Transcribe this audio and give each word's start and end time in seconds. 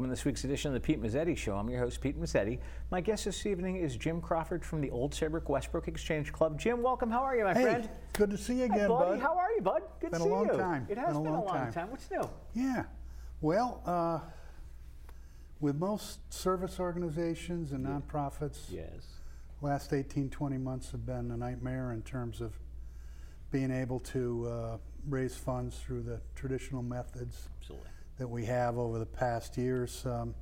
Welcome 0.00 0.12
to 0.12 0.16
this 0.16 0.24
week's 0.24 0.44
edition 0.44 0.68
of 0.68 0.72
the 0.72 0.80
Pete 0.80 0.98
Mezzetti 1.02 1.36
Show. 1.36 1.56
I'm 1.58 1.68
your 1.68 1.80
host, 1.80 2.00
Pete 2.00 2.18
Mezzetti. 2.18 2.58
My 2.90 3.02
guest 3.02 3.26
this 3.26 3.44
evening 3.44 3.76
is 3.76 3.98
Jim 3.98 4.22
Crawford 4.22 4.64
from 4.64 4.80
the 4.80 4.88
Old 4.88 5.12
Saybrook 5.12 5.50
Westbrook 5.50 5.88
Exchange 5.88 6.32
Club. 6.32 6.58
Jim, 6.58 6.82
welcome. 6.82 7.10
How 7.10 7.20
are 7.22 7.36
you, 7.36 7.44
my 7.44 7.52
Hey, 7.52 7.64
friend? 7.64 7.90
good 8.14 8.30
to 8.30 8.38
see 8.38 8.60
you 8.60 8.64
again, 8.64 8.78
Hi, 8.80 8.88
buddy. 8.88 9.10
bud. 9.10 9.20
How 9.20 9.36
are 9.36 9.52
you, 9.52 9.60
bud? 9.60 9.82
Good 10.00 10.12
Been 10.12 10.20
to 10.20 10.24
a 10.24 10.28
see 10.30 10.32
long 10.34 10.46
you. 10.46 10.52
time. 10.56 10.86
It 10.88 10.96
has 10.96 11.08
Been 11.08 11.16
a 11.16 11.20
been 11.20 11.32
long 11.34 11.42
a 11.42 11.44
long 11.44 11.54
time. 11.54 11.72
time. 11.74 11.90
What's 11.90 12.10
new? 12.10 12.30
Yeah. 12.54 12.84
Well, 13.42 13.82
uh, 13.84 14.20
with 15.60 15.76
most 15.76 16.32
service 16.32 16.80
organizations 16.80 17.72
and 17.72 17.84
nonprofits, 17.84 18.70
Yes. 18.70 19.20
last 19.60 19.92
18, 19.92 20.30
20 20.30 20.56
months 20.56 20.92
have 20.92 21.04
been 21.04 21.30
a 21.30 21.36
nightmare 21.36 21.92
in 21.92 22.00
terms 22.00 22.40
of 22.40 22.58
being 23.50 23.70
able 23.70 24.00
to 24.00 24.46
uh, 24.48 24.78
raise 25.06 25.36
funds 25.36 25.76
through 25.78 26.04
the 26.04 26.22
traditional 26.34 26.82
methods 26.82 27.50
Absolutely. 27.60 27.90
That 28.20 28.28
we 28.28 28.44
have 28.44 28.76
over 28.76 28.98
the 28.98 29.06
past 29.06 29.56
years. 29.56 30.04
Um, 30.04 30.34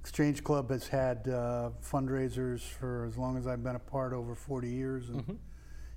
Exchange 0.00 0.42
Club 0.42 0.70
has 0.70 0.88
had 0.88 1.28
uh, 1.28 1.68
fundraisers 1.84 2.62
for 2.62 3.04
as 3.04 3.18
long 3.18 3.36
as 3.36 3.46
I've 3.46 3.62
been 3.62 3.76
a 3.76 3.78
part, 3.78 4.14
over 4.14 4.34
40 4.34 4.68
years, 4.70 5.10
and 5.10 5.20
Mm-hmm. 5.20 5.32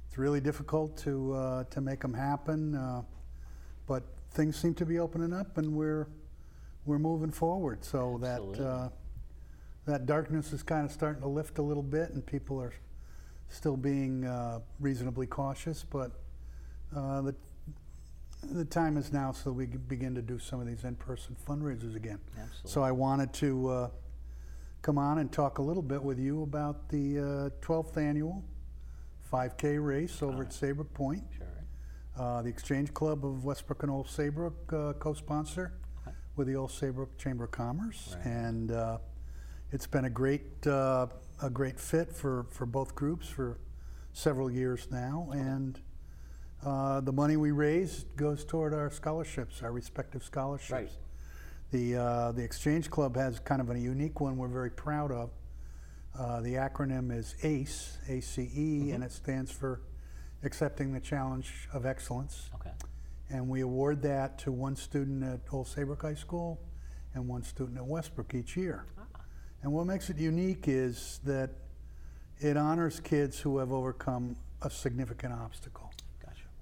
it's 0.06 0.18
really 0.18 0.42
difficult 0.42 0.98
to 0.98 1.34
uh, 1.34 1.64
to 1.72 1.80
make 1.82 2.02
them 2.02 2.14
happen. 2.14 2.76
Uh, 2.76 3.02
but 3.88 4.04
things 4.32 4.58
seem 4.58 4.74
to 4.76 4.86
be 4.86 5.00
opening 5.00 5.32
up, 5.34 5.58
and 5.58 5.74
we're 5.74 6.08
we're 6.86 7.00
moving 7.00 7.32
forward. 7.32 7.84
So 7.86 8.20
that 8.22 8.34
Absolutely. 8.42 8.66
uh, 8.66 8.90
that 9.86 10.06
darkness 10.06 10.52
is 10.52 10.62
kind 10.62 10.86
of 10.86 10.92
starting 10.92 11.22
to 11.22 11.30
lift 11.30 11.58
a 11.58 11.62
little 11.64 11.84
bit, 11.84 12.10
and 12.12 12.24
people 12.24 12.62
are 12.62 12.74
still 13.48 13.78
being 13.78 14.26
uh, 14.26 14.60
reasonably 14.82 15.26
cautious. 15.26 15.86
But 15.90 16.12
uh, 16.94 17.22
the 17.22 17.36
the 18.52 18.66
time 18.66 18.98
is 18.98 19.12
now 19.12 19.32
so 19.32 19.52
we 19.52 19.66
begin 19.66 20.16
to 20.16 20.22
do 20.22 20.40
some 20.40 20.60
of 20.60 20.68
these 20.68 20.84
in-person 20.84 21.36
fundraisers 21.48 21.96
again. 21.96 22.20
Absolutely. 22.40 22.72
So 22.72 22.82
I 22.82 22.92
wanted 22.92 23.34
to 23.34 23.68
uh, 23.70 23.90
come 24.82 24.98
on 24.98 25.18
and 25.20 25.32
talk 25.32 25.58
a 25.58 25.62
little 25.62 25.84
bit 25.84 26.02
with 26.02 26.20
you 26.20 26.44
about 26.44 26.90
the 26.90 27.20
uh, 27.20 27.66
12th 27.66 27.98
annual 27.98 28.44
5K 29.32 29.84
race 29.86 30.22
over 30.22 30.44
at 30.44 30.54
Saybrook 30.54 30.94
Point. 30.94 31.24
Sure. 31.38 31.48
Uh, 32.18 32.42
the 32.42 32.50
Exchange 32.50 32.94
Club 32.94 33.26
of 33.26 33.44
Westbrook 33.44 33.84
and 33.84 33.92
Old 33.92 34.08
Saybrook 34.10 34.72
uh, 34.72 34.94
co-sponsor 34.94 35.74
Okay. 36.08 36.16
with 36.38 36.48
the 36.48 36.56
Old 36.56 36.72
Saybrook 36.72 37.18
Chamber 37.18 37.44
of 37.46 37.52
Commerce, 37.52 38.16
Right. 38.18 38.26
and 38.26 38.72
uh, 38.72 38.98
it's 39.72 39.88
been 39.88 40.06
a 40.06 40.10
great 40.10 40.66
uh, 40.66 41.08
a 41.42 41.50
great 41.50 41.78
fit 41.80 42.14
for 42.16 42.46
for 42.52 42.66
both 42.66 42.96
groups 42.96 43.28
for 43.28 43.58
several 44.14 44.50
years 44.50 44.88
now, 44.92 45.30
and. 45.34 45.80
Uh, 46.64 47.02
the 47.02 47.12
money 47.12 47.38
we 47.38 47.52
raise 47.52 48.06
goes 48.16 48.44
toward 48.44 48.74
our 48.74 48.90
scholarships, 48.90 49.62
our 49.62 49.72
respective 49.72 50.24
scholarships. 50.24 50.72
Right. 50.72 50.92
The 51.72 51.96
uh, 51.96 52.32
the 52.32 52.44
Exchange 52.44 52.90
Club 52.90 53.16
has 53.16 53.40
kind 53.40 53.62
of 53.62 53.70
a 53.70 53.80
unique 53.80 54.20
one 54.20 54.38
we're 54.38 54.48
very 54.48 54.72
proud 54.72 55.12
of. 55.12 55.32
Uh, 56.18 56.42
the 56.42 56.54
acronym 56.54 57.12
is 57.12 57.36
ACE, 57.44 57.98
ACE, 58.08 58.94
and 58.94 59.04
it 59.04 59.12
stands 59.12 59.52
for 59.52 59.82
Accepting 60.44 60.94
the 60.94 61.00
Challenge 61.00 61.68
of 61.74 61.86
Excellence. 61.86 62.50
Okay. 62.56 62.72
And 63.30 63.50
we 63.50 63.62
award 63.62 64.02
that 64.04 64.38
to 64.40 64.52
one 64.52 64.76
student 64.76 65.24
at 65.24 65.42
Old 65.52 65.68
Saybrook 65.68 66.04
High 66.04 66.14
School 66.14 66.62
and 67.14 67.28
one 67.28 67.44
student 67.44 67.78
at 67.78 67.86
Westbrook 67.86 68.34
each 68.34 68.56
year. 68.56 68.86
Ah. 68.98 69.22
And 69.64 69.74
what 69.74 69.86
makes 69.88 70.10
it 70.10 70.18
unique 70.18 70.68
is 70.68 71.20
that 71.26 71.50
it 72.40 72.56
honors 72.56 73.00
kids 73.00 73.40
who 73.40 73.58
have 73.58 73.72
overcome 73.72 74.36
a 74.62 74.70
significant 74.70 75.34
obstacle. 75.34 75.92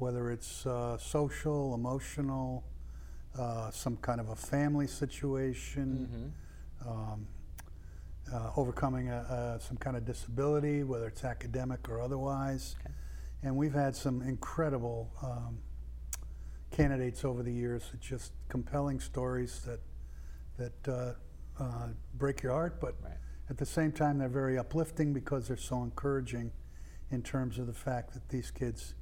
Whether 0.04 0.32
it's 0.32 0.66
uh, 0.66 0.98
social, 0.98 1.74
emotional, 1.74 2.62
uh, 3.40 3.72
some 3.72 3.96
kind 3.98 4.20
of 4.20 4.28
a 4.28 4.36
family 4.36 4.86
situation, 4.86 6.34
um, 6.86 7.26
uh, 8.34 8.52
overcoming 8.58 9.08
a, 9.10 9.56
a, 9.58 9.62
some 9.62 9.78
kind 9.78 9.96
of 9.96 10.04
disability, 10.04 10.84
whether 10.84 11.08
it's 11.08 11.24
academic 11.24 11.88
or 11.88 12.02
otherwise. 12.02 12.76
Okay. 12.82 12.94
And 13.44 13.56
we've 13.56 13.74
had 13.74 13.96
some 13.96 14.22
incredible 14.24 15.10
um, 15.24 15.60
candidates 16.70 17.24
over 17.24 17.42
the 17.42 17.54
years, 17.54 17.84
just 18.02 18.34
compelling 18.50 19.00
stories 19.00 19.62
that 19.62 19.80
that 20.58 20.88
uh, 20.94 21.64
uh, 21.64 21.88
break 22.16 22.44
your 22.44 22.52
heart, 22.52 22.82
but 22.82 22.96
Right. 23.02 23.18
at 23.50 23.58
the 23.58 23.66
same 23.66 23.92
time 23.94 24.18
they're 24.18 24.28
very 24.28 24.58
uplifting 24.58 25.14
because 25.14 25.48
they're 25.48 25.58
so 25.58 25.82
encouraging 25.82 26.52
in 27.10 27.22
terms 27.24 27.58
of 27.58 27.68
the 27.68 27.74
fact 27.74 28.14
that 28.14 28.28
these 28.30 28.52
kids 28.52 28.96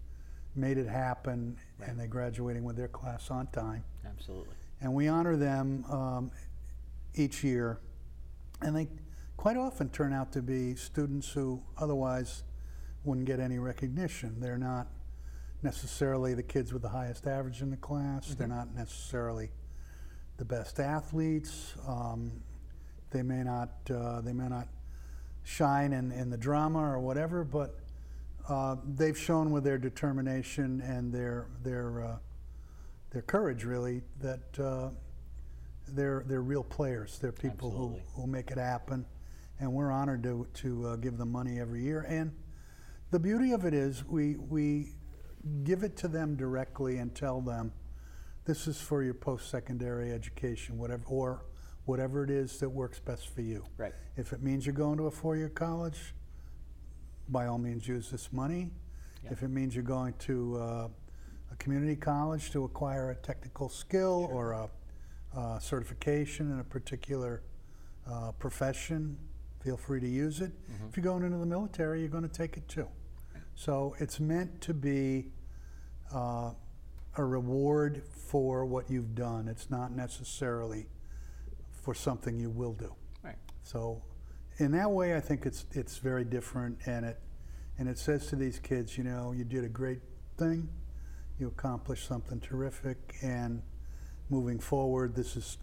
made 0.55 0.77
it 0.77 0.87
happen 0.87 1.57
Right. 1.79 1.89
and 1.89 1.99
they're 1.99 2.07
graduating 2.07 2.63
with 2.63 2.75
their 2.75 2.87
class 2.87 3.31
on 3.31 3.47
time. 3.47 3.83
Absolutely. 4.05 4.53
And 4.81 4.93
we 4.93 5.07
honor 5.07 5.35
them 5.35 5.85
um, 5.85 6.31
each 7.15 7.43
year. 7.43 7.79
And 8.61 8.75
they 8.75 8.87
quite 9.37 9.57
often 9.57 9.89
turn 9.89 10.13
out 10.13 10.31
to 10.33 10.41
be 10.41 10.75
students 10.75 11.29
who 11.31 11.61
otherwise 11.77 12.43
wouldn't 13.03 13.25
get 13.25 13.39
any 13.39 13.57
recognition. 13.59 14.39
They're 14.39 14.57
not 14.57 14.87
necessarily 15.63 16.33
the 16.33 16.43
kids 16.43 16.73
with 16.73 16.81
the 16.81 16.89
highest 16.89 17.27
average 17.27 17.61
in 17.61 17.69
the 17.71 17.77
class, 17.77 18.33
they're 18.35 18.47
not 18.47 18.73
necessarily 18.75 19.51
the 20.37 20.45
best 20.45 20.79
athletes. 20.79 21.75
Um, 21.87 22.31
they 23.11 23.21
may 23.21 23.43
not 23.43 23.69
uh, 23.93 24.21
they 24.21 24.33
may 24.33 24.47
not 24.47 24.67
shine 25.43 25.93
in, 25.93 26.11
in 26.11 26.29
the 26.29 26.37
drama 26.37 26.79
or 26.79 26.99
whatever, 26.99 27.43
but 27.43 27.79
uh, 28.49 28.75
they've 28.95 29.17
shown 29.17 29.51
with 29.51 29.63
their 29.63 29.77
determination 29.77 30.81
and 30.81 31.13
their 31.13 31.47
their 31.63 32.03
uh, 32.03 32.17
their 33.11 33.21
courage 33.21 33.63
really 33.63 34.01
that 34.19 34.59
uh, 34.59 34.89
they're 35.89 36.23
they're 36.27 36.41
real 36.41 36.63
players. 36.63 37.19
They're 37.19 37.31
people 37.31 37.71
who, 37.71 37.95
Absolutely. 37.95 38.03
who 38.15 38.27
make 38.27 38.51
it 38.51 38.57
happen, 38.57 39.05
and 39.59 39.71
we're 39.71 39.91
honored 39.91 40.23
to 40.23 40.47
to 40.55 40.87
uh, 40.87 40.95
give 40.95 41.17
them 41.17 41.31
money 41.31 41.59
every 41.59 41.83
year. 41.83 42.05
And 42.07 42.31
the 43.11 43.19
beauty 43.19 43.51
of 43.51 43.65
it 43.65 43.73
is 43.73 44.05
we 44.05 44.35
we 44.37 44.93
give 45.63 45.83
it 45.83 45.97
to 45.97 46.07
them 46.07 46.35
directly 46.35 46.97
and 46.97 47.13
tell 47.13 47.41
them 47.41 47.73
this 48.45 48.67
is 48.67 48.79
for 48.79 49.03
your 49.03 49.13
post-secondary 49.13 50.11
education, 50.11 50.77
whatever 50.77 51.03
or 51.07 51.45
whatever 51.85 52.23
it 52.23 52.29
is 52.29 52.59
that 52.59 52.69
works 52.69 52.99
best 52.99 53.29
for 53.33 53.41
you. 53.41 53.65
Right. 53.77 53.93
If 54.15 54.33
it 54.33 54.41
means 54.41 54.65
you're 54.65 54.73
going 54.73 54.97
to 54.97 55.07
a 55.07 55.11
four-year 55.11 55.49
college, 55.49 56.13
by 57.31 57.47
all 57.47 57.57
means 57.57 57.87
use 57.87 58.09
this 58.09 58.31
money. 58.31 58.69
Yep. 59.23 59.31
If 59.31 59.43
it 59.43 59.49
means 59.49 59.75
you're 59.75 59.83
going 59.83 60.13
to 60.19 60.57
uh, 60.57 60.87
a 61.51 61.55
community 61.57 61.95
college 61.95 62.51
to 62.51 62.63
acquire 62.63 63.11
a 63.11 63.15
technical 63.15 63.69
skill 63.69 64.27
or 64.31 64.51
a 64.51 64.69
uh, 65.35 65.59
certification 65.59 66.51
in 66.51 66.59
a 66.59 66.63
particular 66.63 67.41
uh, 68.09 68.31
profession, 68.33 69.17
feel 69.63 69.77
free 69.77 70.01
to 70.01 70.07
use 70.07 70.41
it. 70.41 70.51
If 70.89 70.97
you're 70.97 71.03
going 71.03 71.23
into 71.23 71.37
the 71.37 71.45
military, 71.45 71.99
you're 72.01 72.09
going 72.09 72.27
to 72.27 72.29
take 72.29 72.57
it 72.57 72.67
too. 72.67 72.87
So 73.55 73.95
it's 73.99 74.19
meant 74.19 74.59
to 74.61 74.73
be 74.73 75.27
uh, 76.13 76.51
a 77.17 77.23
reward 77.23 78.03
for 78.09 78.65
what 78.65 78.89
you've 78.89 79.15
done. 79.15 79.47
It's 79.47 79.69
not 79.69 79.91
necessarily 79.91 80.87
for 81.71 81.93
something 81.93 82.39
you 82.39 82.49
will 82.49 82.73
do. 82.73 82.93
Right. 83.23 83.35
So, 83.63 84.01
in 84.61 84.71
that 84.73 84.91
way, 84.91 85.15
I 85.15 85.19
think 85.19 85.45
it's 85.45 85.65
it's 85.71 85.97
very 85.97 86.23
different, 86.23 86.77
and 86.85 87.03
it 87.05 87.19
and 87.79 87.89
it 87.89 87.97
says 87.97 88.27
to 88.27 88.35
these 88.35 88.59
kids, 88.59 88.95
you 88.97 89.03
know, 89.03 89.31
you 89.35 89.43
did 89.43 89.63
a 89.63 89.69
great 89.69 90.01
thing, 90.37 90.69
you 91.39 91.47
accomplished 91.47 92.07
something 92.07 92.39
terrific, 92.39 93.15
and 93.23 93.63
moving 94.29 94.59
forward, 94.59 95.15
this 95.15 95.35
is 95.35 95.57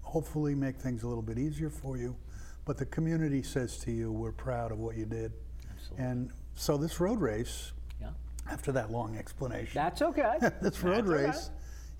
hopefully 0.00 0.54
make 0.54 0.76
things 0.78 1.02
a 1.02 1.06
little 1.08 1.22
bit 1.22 1.38
easier 1.38 1.68
for 1.68 1.98
you. 1.98 2.16
But 2.64 2.78
the 2.78 2.86
community 2.86 3.42
says 3.42 3.76
to 3.80 3.92
you, 3.92 4.10
we're 4.10 4.32
proud 4.32 4.72
of 4.72 4.78
what 4.78 4.96
you 4.96 5.04
did, 5.04 5.32
Absolutely. 5.70 6.04
and 6.06 6.30
so 6.54 6.78
this 6.78 7.00
road 7.00 7.20
race, 7.20 7.72
Yeah. 8.00 8.10
after 8.50 8.72
that 8.72 8.90
long 8.90 9.16
explanation, 9.18 9.72
That's 9.74 10.00
okay. 10.00 10.38
this 10.62 10.82
road 10.82 11.06
That's 11.06 11.10
okay. 11.10 11.26
race 11.26 11.50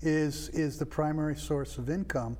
is 0.01 0.49
is 0.49 0.79
the 0.79 0.85
primary 0.85 1.35
source 1.35 1.77
of 1.77 1.89
income 1.91 2.37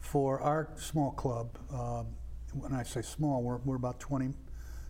for 0.00 0.40
our 0.40 0.70
small 0.76 1.12
club. 1.12 1.56
Um, 1.72 2.06
when 2.54 2.72
I 2.72 2.82
say 2.82 3.02
small, 3.02 3.42
we're, 3.42 3.58
we're 3.58 3.76
about 3.76 4.00
20, 4.00 4.30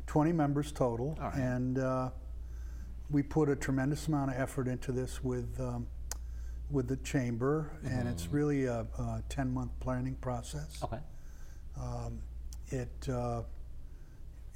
20 0.07 0.33
members 0.33 0.73
total, 0.73 1.17
right. 1.21 1.35
and 1.35 1.79
uh, 1.79 2.11
we 3.11 3.23
put 3.23 3.49
a 3.49 3.57
tremendous 3.57 4.07
amount 4.09 4.31
of 4.31 4.39
effort 4.39 4.69
into 4.69 4.93
this 4.93 5.23
with 5.23 5.59
um, 5.61 5.87
with 6.71 6.87
the 6.87 6.97
chamber, 6.99 7.73
and 7.85 8.09
it's 8.09 8.25
Mm-hmm. 8.25 8.37
really 8.37 8.65
a, 8.67 8.81
a 8.99 9.23
10 9.29 9.53
month 9.53 9.73
planning 9.81 10.15
process. 10.21 10.79
Okay. 10.85 10.99
Um, 11.81 12.21
it 12.69 13.09
uh, 13.09 13.43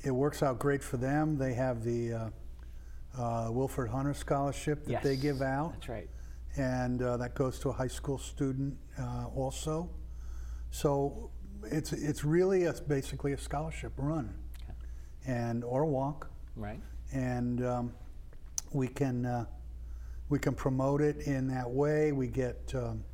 it 0.05 0.11
works 0.13 0.43
out 0.43 0.59
great 0.61 0.83
for 0.83 0.97
them. 0.97 1.37
They 1.39 1.55
have 1.55 1.83
the 1.83 2.13
uh, 2.13 3.21
uh, 3.21 3.49
Wilford 3.51 3.89
Hunter 3.91 4.15
Scholarship 4.15 4.85
that 4.87 5.03
they 5.03 5.17
give 5.17 5.43
out 5.43 5.73
That's 5.75 5.89
right. 5.89 6.09
and 6.57 7.03
uh, 7.03 7.17
that 7.17 7.35
goes 7.35 7.59
to 7.61 7.71
a 7.71 7.73
high 7.73 7.89
school 7.89 8.19
student 8.19 8.77
uh, 8.99 9.27
also. 9.35 9.89
So 10.71 11.31
it's 11.71 11.93
it's 11.93 12.25
really 12.25 12.65
a, 12.65 12.73
basically 12.73 13.33
a 13.33 13.39
scholarship 13.39 13.93
run, 13.97 14.35
Okay. 14.63 14.73
and 15.27 15.65
or 15.65 15.85
walk, 15.85 16.31
Right. 16.57 16.81
and 17.13 17.65
um, 17.65 17.93
we 18.73 18.89
can 18.89 19.27
uh, 19.27 19.47
we 20.29 20.39
can 20.39 20.55
promote 20.55 21.01
it 21.01 21.19
in 21.27 21.49
that 21.49 21.71
way. 21.71 22.13
We 22.13 22.29
get 22.29 22.73
um, 22.75 23.05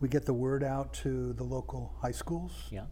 we 0.00 0.08
get 0.08 0.26
the 0.26 0.34
word 0.34 0.62
out 0.64 0.92
to 0.94 1.32
the 1.32 1.44
local 1.44 1.94
high 2.02 2.10
schools 2.12 2.52
Yeah. 2.70 2.84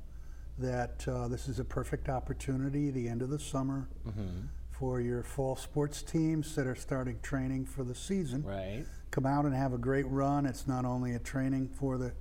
that 0.58 1.06
uh, 1.06 1.28
this 1.28 1.49
is 1.49 1.58
a 1.58 1.64
perfect 1.64 2.08
opportunity, 2.08 2.90
the 2.90 3.08
end 3.08 3.22
of 3.22 3.28
the 3.31 3.38
summer, 3.38 3.88
Mm-hmm. 4.08 4.46
for 4.70 5.00
your 5.00 5.22
fall 5.22 5.55
sports 5.56 6.02
teams 6.02 6.55
that 6.56 6.67
are 6.67 6.75
starting 6.75 7.19
training 7.20 7.67
for 7.67 7.84
the 7.84 7.94
season. 7.94 8.43
Right. 8.43 8.84
Come 9.10 9.26
out 9.26 9.44
and 9.44 9.55
have 9.55 9.72
a 9.72 9.78
great 9.78 10.06
run. 10.08 10.46
It's 10.46 10.67
not 10.67 10.84
only 10.84 11.14
a 11.14 11.19
training 11.20 11.69
for 11.69 11.96
the 11.99 12.12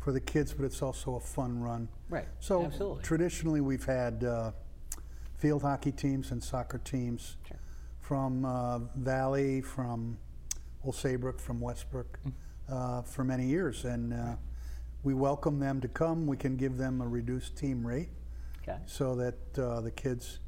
for 0.00 0.12
the 0.12 0.20
kids, 0.20 0.52
but 0.54 0.64
it's 0.64 0.82
also 0.82 1.16
a 1.16 1.20
fun 1.20 1.60
run. 1.60 1.88
Right. 2.08 2.26
So 2.40 2.64
Absolutely. 2.64 3.02
traditionally, 3.02 3.60
we've 3.60 3.84
had 3.84 4.24
uh, 4.24 4.52
field 5.36 5.62
hockey 5.62 5.92
teams 5.92 6.30
and 6.30 6.42
soccer 6.42 6.78
teams 6.78 7.36
Sure. 7.46 7.58
from 8.00 8.44
uh, 8.44 8.78
Valley, 8.96 9.60
from 9.60 10.18
Old 10.84 10.94
Saybrook, 10.96 11.38
from 11.38 11.60
Westbrook 11.60 12.18
Mm. 12.26 12.32
uh, 12.68 13.02
for 13.02 13.24
many 13.24 13.46
years, 13.46 13.84
and 13.84 14.12
uh, 14.14 14.36
we 15.02 15.12
welcome 15.12 15.58
them 15.58 15.80
to 15.82 15.88
come. 15.88 16.26
We 16.26 16.36
can 16.36 16.56
give 16.56 16.76
them 16.78 17.00
a 17.02 17.06
reduced 17.08 17.56
team 17.56 17.86
rate 17.86 18.08
Okay. 18.62 18.78
so 18.86 19.14
that 19.16 19.58
uh, 19.58 19.80
the 19.82 19.90
kids 19.90 20.38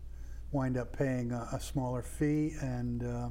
wind 0.50 0.76
up 0.78 0.96
paying 0.96 1.32
a, 1.32 1.48
a 1.52 1.60
smaller 1.60 2.02
fee, 2.02 2.55
and 2.60 3.05
uh, 3.05 3.28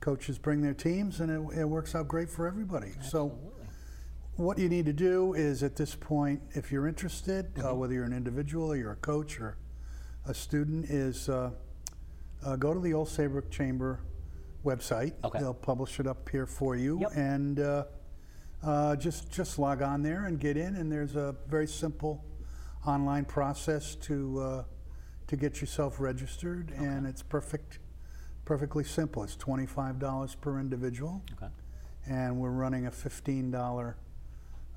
coaches 0.00 0.36
bring 0.38 0.60
their 0.60 0.74
teams, 0.74 1.20
and 1.20 1.30
it, 1.30 1.60
it 1.60 1.64
works 1.64 1.94
out 1.94 2.06
great 2.06 2.28
for 2.28 2.46
everybody. 2.46 2.92
So. 3.00 3.32
What 4.38 4.56
you 4.60 4.68
need 4.68 4.86
to 4.86 4.92
do 4.92 5.34
is 5.34 5.64
at 5.64 5.74
this 5.74 5.96
point, 5.96 6.40
if 6.52 6.70
you're 6.70 6.86
interested, 6.86 7.46
uh, 7.58 7.62
Mm-hmm. 7.62 7.78
whether 7.78 7.92
you're 7.94 8.04
an 8.04 8.12
individual 8.12 8.70
or 8.70 8.76
you're 8.76 8.92
a 8.92 8.96
coach 8.96 9.40
or 9.40 9.56
a 10.26 10.32
student, 10.32 10.84
is 10.88 11.28
uh, 11.28 11.50
uh, 12.46 12.54
go 12.54 12.72
to 12.72 12.78
the 12.78 12.94
Old 12.94 13.08
Saybrook 13.08 13.50
Chamber 13.50 13.98
website. 14.64 15.14
Okay. 15.24 15.40
They'll 15.40 15.54
publish 15.54 15.98
it 15.98 16.06
up 16.06 16.28
here 16.28 16.46
for 16.46 16.76
you, 16.76 17.00
Yep. 17.00 17.10
and 17.16 17.58
uh, 17.58 17.84
uh, 18.62 18.94
just 18.94 19.32
just 19.32 19.58
log 19.58 19.82
on 19.82 20.02
there 20.04 20.26
and 20.26 20.38
get 20.38 20.56
in. 20.56 20.76
And 20.76 20.90
there's 20.92 21.16
a 21.16 21.34
very 21.48 21.66
simple 21.66 22.24
online 22.86 23.24
process 23.24 23.96
to 23.96 24.38
uh, 24.40 24.64
to 25.26 25.36
get 25.36 25.60
yourself 25.60 25.98
registered, 25.98 26.70
and 26.76 27.08
it's 27.08 27.24
perfect, 27.24 27.80
perfectly 28.44 28.84
simple. 28.84 29.24
It's 29.24 29.34
twenty 29.34 29.66
five 29.66 29.98
dollars 29.98 30.36
per 30.36 30.60
individual 30.60 31.22
Okay. 31.32 31.52
and 32.06 32.38
we're 32.38 32.52
running 32.52 32.86
a 32.86 32.90
fifteen 32.92 33.50
dollar 33.50 33.96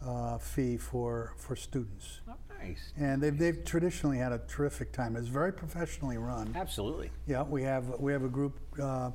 uh, 0.05 0.37
fee 0.37 0.77
for 0.77 1.33
for 1.37 1.55
students. 1.55 2.21
Oh, 2.27 2.33
nice. 2.59 2.93
And 2.97 3.21
they've 3.21 3.37
they've 3.37 3.63
traditionally 3.63 4.17
had 4.17 4.31
a 4.31 4.39
terrific 4.47 4.91
time. 4.91 5.15
It's 5.15 5.27
very 5.27 5.53
professionally 5.53 6.17
run. 6.17 6.53
Absolutely. 6.55 7.11
Yeah, 7.27 7.43
we 7.43 7.63
have 7.63 7.99
we 7.99 8.11
have 8.11 8.23
a 8.23 8.29
group 8.29 8.59
uh, 8.81 9.11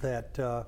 that 0.00 0.38
uh, 0.38 0.64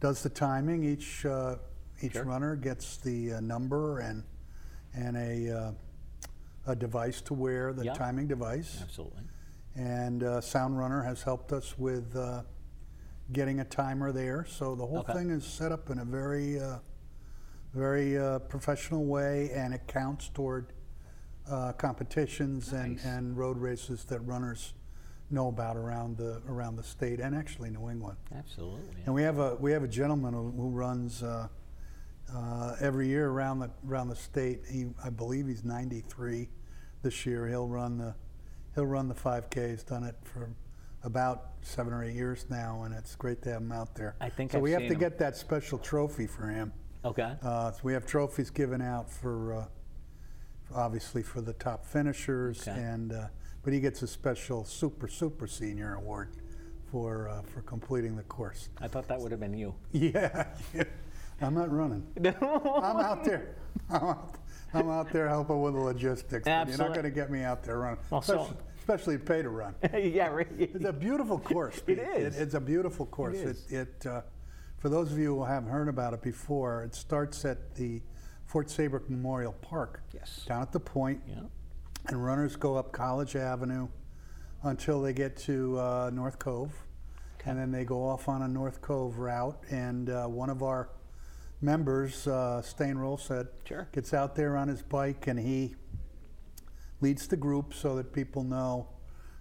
does 0.00 0.22
the 0.22 0.30
timing. 0.30 0.84
Each 0.84 1.24
uh, 1.26 1.56
each 2.02 2.12
Sure. 2.14 2.24
runner 2.24 2.56
gets 2.56 2.96
the 2.96 3.34
uh, 3.34 3.40
number 3.40 3.98
and 4.00 4.24
and 4.94 5.16
a 5.16 5.50
uh, 5.56 5.72
a 6.66 6.76
device 6.76 7.20
to 7.22 7.34
wear, 7.34 7.72
the 7.72 7.84
Yeah. 7.84 7.94
timing 7.94 8.26
device. 8.28 8.80
Absolutely. 8.82 9.22
And 9.76 10.22
uh, 10.24 10.40
Sound 10.40 10.78
Runner 10.78 11.02
has 11.02 11.22
helped 11.22 11.52
us 11.52 11.78
with 11.78 12.14
uh, 12.16 12.42
getting 13.32 13.60
a 13.60 13.64
timer 13.64 14.12
there. 14.12 14.44
So 14.44 14.74
the 14.74 14.84
whole 14.84 14.98
Okay. 14.98 15.12
thing 15.14 15.30
is 15.30 15.44
set 15.46 15.70
up 15.72 15.90
in 15.90 16.00
a 16.00 16.04
very, 16.04 16.60
uh, 16.60 16.78
very 17.74 18.18
uh, 18.18 18.38
professional 18.40 19.04
way, 19.04 19.50
and 19.54 19.72
it 19.74 19.86
counts 19.86 20.28
toward 20.28 20.72
uh, 21.48 21.72
competitions 21.72 22.72
and, 22.72 22.96
Nice. 22.96 23.04
and 23.04 23.36
road 23.36 23.58
races 23.58 24.04
that 24.04 24.20
runners 24.20 24.74
know 25.30 25.48
about 25.48 25.76
around 25.76 26.16
the 26.16 26.42
around 26.48 26.74
the 26.74 26.82
state 26.82 27.20
and 27.20 27.34
actually 27.36 27.70
New 27.70 27.88
England. 27.88 28.18
Absolutely. 28.36 28.80
And 29.06 29.14
we 29.14 29.22
have 29.22 29.38
a 29.38 29.54
we 29.56 29.70
have 29.72 29.84
a 29.84 29.88
gentleman 29.88 30.34
who, 30.34 30.50
who 30.50 30.68
runs 30.70 31.22
uh, 31.22 31.46
uh, 32.34 32.76
every 32.80 33.06
year 33.08 33.28
around 33.28 33.60
the 33.60 33.70
around 33.88 34.08
the 34.08 34.16
state. 34.16 34.60
He 34.68 34.86
I 35.04 35.10
believe 35.10 35.46
he's 35.46 35.64
93 35.64 36.48
this 37.02 37.24
year. 37.26 37.46
He'll 37.46 37.68
run 37.68 37.96
the 37.98 38.14
he'll 38.74 38.86
run 38.86 39.06
the 39.08 39.14
5K. 39.14 39.70
He's 39.70 39.84
done 39.84 40.02
it 40.04 40.16
for 40.24 40.50
about 41.04 41.52
seven 41.62 41.92
or 41.92 42.02
eight 42.04 42.14
years 42.14 42.46
now, 42.50 42.82
and 42.82 42.92
it's 42.94 43.14
great 43.14 43.40
to 43.42 43.50
have 43.52 43.62
him 43.62 43.72
out 43.72 43.94
there. 43.94 44.16
I 44.20 44.28
think 44.28 44.50
so. 44.50 44.58
I've 44.58 44.62
we 44.62 44.72
have 44.72 44.80
seen 44.80 44.88
to 44.88 44.94
him. 44.94 45.00
get 45.00 45.18
that 45.18 45.36
special 45.36 45.78
trophy 45.78 46.26
for 46.26 46.48
him. 46.48 46.72
Okay. 47.04 47.34
Uh, 47.42 47.72
so 47.72 47.80
we 47.82 47.92
have 47.92 48.06
trophies 48.06 48.50
given 48.50 48.82
out 48.82 49.10
for, 49.10 49.54
uh, 49.54 49.64
for 50.64 50.76
obviously 50.78 51.22
for 51.22 51.40
the 51.40 51.54
top 51.54 51.84
finishers, 51.86 52.66
Okay. 52.66 52.78
and 52.78 53.12
uh, 53.12 53.26
but 53.62 53.72
he 53.72 53.80
gets 53.80 54.02
a 54.02 54.06
special 54.06 54.64
super 54.64 55.08
super 55.08 55.46
senior 55.46 55.94
award 55.94 56.28
for 56.90 57.28
uh, 57.28 57.42
for 57.42 57.62
completing 57.62 58.16
the 58.16 58.22
course. 58.24 58.68
I 58.80 58.88
thought 58.88 59.08
that 59.08 59.18
would 59.20 59.30
have 59.30 59.40
been 59.40 59.54
you. 59.54 59.74
Yeah, 59.92 60.46
yeah. 60.74 60.84
I'm 61.40 61.54
not 61.54 61.72
running. 61.72 62.06
I'm 62.24 62.96
out 62.98 63.24
there. 63.24 63.56
I'm 63.90 64.02
out, 64.04 64.34
I'm 64.74 64.90
out 64.90 65.10
there 65.10 65.26
helping 65.28 65.62
with 65.62 65.72
the 65.74 65.80
logistics. 65.80 66.46
You're 66.46 66.76
not 66.76 66.92
going 66.92 67.04
to 67.04 67.10
get 67.10 67.30
me 67.30 67.42
out 67.42 67.62
there 67.62 67.78
running, 67.78 67.98
Well, 68.10 68.20
so- 68.20 68.42
especially, 68.42 68.56
especially 68.78 69.18
pay 69.18 69.42
to 69.42 69.48
run. 69.48 69.74
yeah. 69.94 70.26
Right. 70.28 70.48
It's 70.58 70.84
a 70.84 70.92
beautiful 70.92 71.38
course. 71.38 71.80
Pete. 71.80 71.98
is. 71.98 72.38
it's 72.38 72.52
a 72.54 72.60
beautiful 72.60 73.06
course. 73.06 73.38
is. 73.38 73.64
It, 73.70 73.88
it 74.02 74.06
uh, 74.06 74.20
for 74.80 74.88
those 74.88 75.12
of 75.12 75.18
you 75.18 75.36
who 75.36 75.44
haven't 75.44 75.70
heard 75.70 75.88
about 75.88 76.14
it 76.14 76.22
before, 76.22 76.82
it 76.84 76.94
starts 76.94 77.44
at 77.44 77.74
the 77.76 78.00
Fort 78.46 78.68
Saybrook 78.70 79.08
Memorial 79.08 79.52
Park. 79.52 80.02
Yes. 80.12 80.44
Down 80.48 80.62
at 80.62 80.72
the 80.72 80.80
point, 80.80 81.22
Yeah. 81.28 81.42
and 82.08 82.24
runners 82.24 82.56
go 82.56 82.76
up 82.76 82.90
College 82.90 83.36
Avenue 83.36 83.88
until 84.62 85.00
they 85.02 85.12
get 85.12 85.36
to 85.36 85.78
uh, 85.78 86.10
North 86.12 86.38
Cove, 86.38 86.72
and 87.44 87.58
then 87.58 87.70
they 87.70 87.84
go 87.84 88.02
off 88.06 88.28
on 88.28 88.42
a 88.42 88.48
North 88.48 88.80
Cove 88.80 89.18
route. 89.18 89.58
And 89.70 90.08
uh, 90.10 90.26
one 90.26 90.50
of 90.50 90.62
our 90.62 90.88
members, 91.60 92.26
uh, 92.26 92.62
Stain 92.62 92.96
said, 93.18 93.48
Sure. 93.64 93.86
gets 93.92 94.14
out 94.14 94.34
there 94.34 94.56
on 94.56 94.68
his 94.68 94.82
bike 94.82 95.26
and 95.26 95.38
he 95.38 95.74
leads 97.02 97.26
the 97.28 97.36
group 97.36 97.72
so 97.74 97.96
that 97.96 98.12
people 98.12 98.42
know 98.42 98.88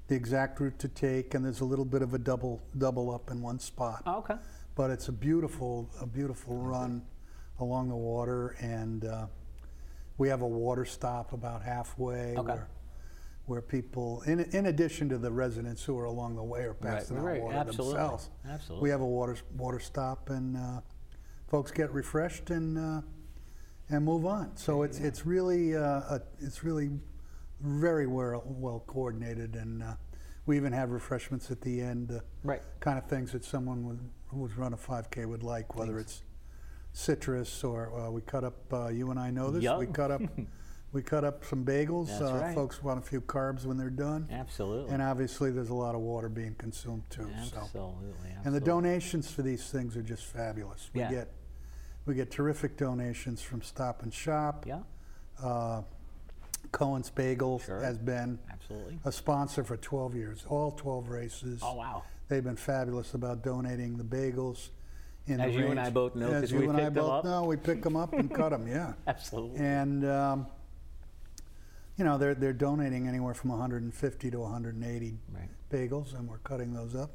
the 0.08 0.16
exact 0.16 0.60
route 0.60 0.78
to 0.80 0.88
take. 0.90 1.34
And 1.34 1.44
there's 1.46 1.62
a 1.62 1.66
little 1.66 1.86
bit 1.86 2.02
of 2.02 2.14
a 2.14 2.18
double 2.18 2.62
double 2.78 3.10
up 3.14 3.32
in 3.32 3.42
one 3.42 3.60
spot, 3.60 4.04
Oh, 4.06 4.18
okay. 4.20 4.36
But 4.80 4.90
it's 4.90 5.10
a 5.10 5.12
beautiful 5.12 5.90
a 6.00 6.06
beautiful 6.06 6.56
run 6.56 7.02
along 7.60 7.90
the 7.90 7.96
water 7.96 8.56
and. 8.62 9.04
Uh, 9.04 9.28
we 10.18 10.28
have 10.28 10.42
a 10.42 10.48
water 10.48 10.84
stop 10.84 11.32
about 11.32 11.64
halfway 11.64 12.36
Okay. 12.36 12.54
where, 12.54 12.68
where 13.46 13.62
people, 13.62 14.22
in, 14.24 14.42
in 14.52 14.66
addition 14.66 15.08
to 15.08 15.18
the 15.18 15.32
residents 15.32 15.82
who 15.82 15.98
are 15.98 16.04
along 16.04 16.36
the 16.36 16.44
way, 16.44 16.64
are 16.64 16.74
passing 16.74 17.16
right, 17.16 17.22
out 17.22 17.32
right. 17.32 17.42
water 17.42 17.58
Absolutely. 17.58 17.94
themselves. 17.94 18.30
Absolutely. 18.46 18.84
We 18.84 18.90
have 18.90 19.00
a 19.00 19.06
water 19.06 19.38
water 19.56 19.80
stop, 19.80 20.30
and 20.30 20.58
uh, 20.58 20.82
folks 21.48 21.72
get 21.72 21.90
refreshed 21.94 22.50
and 22.50 22.78
uh, 22.78 23.02
and 23.90 24.04
move 24.04 24.26
on. 24.26 24.58
So 24.58 24.84
it's 24.84 25.00
it's 25.00 25.26
really 25.26 25.74
uh, 25.74 26.16
a, 26.16 26.22
it's 26.42 26.66
really 26.66 26.90
very 27.62 28.08
well 28.08 28.44
well 28.46 28.84
coordinated, 28.88 29.56
and 29.56 29.84
uh, 29.84 29.94
we 30.50 30.58
even 30.58 30.74
have 30.74 30.90
refreshments 30.90 31.52
at 31.52 31.62
the 31.62 31.80
end. 31.80 32.12
Uh, 32.12 32.20
Right. 32.44 32.62
kind 32.80 32.98
of 32.98 33.06
things 33.06 33.34
that 33.34 33.46
someone 33.46 33.86
would, 33.86 34.00
who's 34.30 34.58
run 34.58 34.74
a 34.74 34.78
5K 34.78 35.28
would 35.28 35.44
like, 35.44 35.76
whether 35.76 36.00
it's 36.00 36.24
citrus 36.92 37.64
or 37.64 37.94
uh, 37.96 38.10
we 38.10 38.22
cut 38.22 38.44
up. 38.44 38.56
Uh, 38.74 38.88
you 38.88 39.12
and 39.12 39.20
I 39.20 39.30
know 39.30 39.52
this. 39.52 39.64
We 39.78 39.86
cut 39.86 40.10
up. 40.10 40.22
we 40.92 41.04
cut 41.04 41.24
up 41.24 41.46
some 41.46 41.64
bagels. 41.64 42.10
Uh, 42.20 42.40
right. 42.42 42.56
Folks 42.56 42.82
want 42.82 42.98
a 42.98 43.02
few 43.04 43.22
carbs 43.22 43.64
when 43.68 43.78
they're 43.78 43.92
done, 43.92 44.28
Absolutely. 44.32 44.92
and 44.92 45.04
obviously 45.04 45.52
there's 45.52 45.70
a 45.70 45.76
lot 45.76 45.94
of 45.94 46.02
water 46.02 46.30
being 46.30 46.56
consumed 46.56 47.04
too. 47.12 47.30
So. 47.52 47.58
Absolutely. 47.60 48.32
And 48.44 48.56
the 48.56 48.60
donations 48.60 49.30
for 49.30 49.44
these 49.44 49.70
things 49.70 49.96
are 49.96 50.02
just 50.02 50.26
fabulous. 50.26 50.90
We 50.96 51.02
Yeah. 51.02 51.12
get 51.12 51.28
we 52.08 52.16
get 52.16 52.32
terrific 52.32 52.76
donations 52.76 53.44
from 53.44 53.62
Stop 53.62 54.02
and 54.02 54.12
Shop. 54.12 54.66
Yeah. 54.66 54.80
Cohen's 56.72 57.10
Bagels 57.10 57.66
Sure. 57.66 57.80
has 57.82 57.98
been 57.98 58.40
Absolutely. 58.52 59.00
a 59.06 59.12
sponsor 59.12 59.64
for 59.64 59.78
12 59.78 60.16
years, 60.16 60.46
all 60.48 60.72
12 60.72 61.10
races. 61.10 61.62
Oh 61.64 61.76
wow. 61.76 62.04
They've 62.28 62.44
been 62.44 62.56
fabulous 62.56 63.14
about 63.16 63.42
donating 63.44 63.98
the 63.98 64.04
bagels. 64.04 64.70
In 65.28 65.40
As 65.40 65.48
the 65.54 65.60
you 65.60 65.68
and 65.68 65.76
range. 65.78 65.88
I 65.88 65.92
both 65.92 66.16
know, 66.16 66.28
As 66.32 66.42
'cause 66.42 66.52
you 66.52 66.60
we 66.60 66.68
and 66.68 66.78
I 66.78 66.86
picked 66.86 66.88
'em 66.98 67.04
both 67.04 67.12
up. 67.12 67.24
know, 67.26 67.44
we 67.44 67.56
pick 67.58 67.84
them 67.84 67.96
up 67.96 68.14
and 68.14 68.34
cut 68.34 68.50
them. 68.50 68.68
Yeah. 68.68 68.94
Absolutely. 69.08 69.60
And 69.60 70.04
um, 70.06 70.48
you 71.98 72.06
know 72.06 72.18
they're 72.18 72.34
they're 72.36 72.54
donating 72.54 73.08
anywhere 73.08 73.34
from 73.34 73.52
150 73.52 74.32
to 74.32 74.40
180 74.40 75.18
Right. 75.34 75.50
bagels, 75.72 76.18
and 76.18 76.28
we're 76.28 76.38
cutting 76.40 76.74
those 76.74 76.96
up 76.96 77.12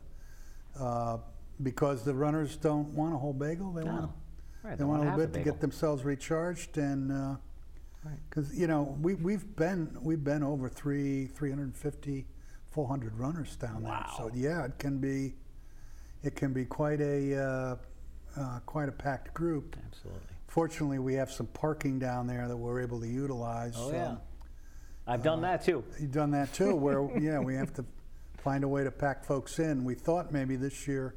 uh, 0.79 1.19
because 1.63 2.05
the 2.05 2.15
runners 2.15 2.57
don't 2.57 2.89
want 2.95 3.15
a 3.15 3.19
whole 3.19 3.33
bagel. 3.33 3.73
They 3.73 3.83
want 3.85 4.03
No. 4.03 4.05
a, 4.65 4.69
Right. 4.69 4.79
they 4.79 4.85
want 4.85 5.03
a 5.03 5.07
half 5.07 5.17
little 5.19 5.27
bit 5.27 5.33
to 5.35 5.39
bagel. 5.41 5.53
get 5.55 5.61
themselves 5.61 6.05
recharged 6.05 6.77
and. 6.79 7.13
Uh, 7.13 7.37
Right. 8.05 8.19
because 8.29 8.55
you 8.55 8.67
know 8.67 8.97
we 9.01 9.15
we've 9.15 9.57
been 9.57 9.97
we've 10.03 10.23
been 10.23 10.43
over 10.43 10.69
three 10.69 11.27
350 11.27 12.27
400 12.71 13.19
runners 13.19 13.57
down 13.57 13.83
there 13.83 14.05
so 14.17 14.31
yeah 14.35 14.65
it 14.65 14.79
can 14.79 14.99
be 14.99 15.35
it 16.23 16.37
can 16.37 16.53
be 16.53 16.65
quite 16.65 17.01
a 17.01 17.35
uh, 17.37 17.77
uh, 18.39 18.59
quite 18.67 18.89
a 18.89 18.93
packed 18.93 19.33
group 19.33 19.77
Absolutely. 19.87 20.21
fortunately 20.49 20.99
we 20.99 21.15
have 21.15 21.31
some 21.31 21.47
parking 21.47 21.99
down 21.99 22.27
there 22.27 22.47
that 22.47 22.57
we're 22.57 22.81
able 22.81 23.01
to 23.01 23.09
utilize 23.09 23.75
Oh 23.77 23.91
so 23.91 23.97
yeah. 23.97 24.17
I've 25.07 25.23
done 25.23 25.39
uh, 25.39 25.53
that 25.53 25.65
too. 25.65 25.83
you've 25.99 26.13
done 26.13 26.31
that 26.33 26.53
too 26.53 26.75
where 26.75 27.09
yeah 27.19 27.39
we 27.39 27.55
have 27.55 27.73
to 27.75 27.85
find 28.39 28.65
a 28.65 28.69
way 28.69 28.85
to 28.85 28.91
pack 28.91 29.25
folks 29.25 29.59
in 29.59 29.83
we 29.85 29.95
thought 29.95 30.31
maybe 30.31 30.57
this 30.57 30.87
year 30.87 31.15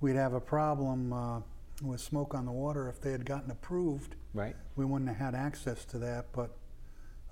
we'd 0.00 0.16
have 0.16 0.32
a 0.32 0.40
problem 0.40 1.12
uh, 1.12 1.40
with 1.82 2.00
smoke 2.00 2.34
on 2.34 2.46
the 2.46 2.52
water. 2.52 2.88
If 2.88 3.00
they 3.00 3.12
had 3.12 3.24
gotten 3.24 3.50
approved, 3.50 4.16
Right. 4.32 4.54
we 4.76 4.84
wouldn't 4.84 5.08
have 5.08 5.18
had 5.18 5.34
access 5.34 5.84
to 5.86 5.98
that. 5.98 6.26
But 6.32 6.50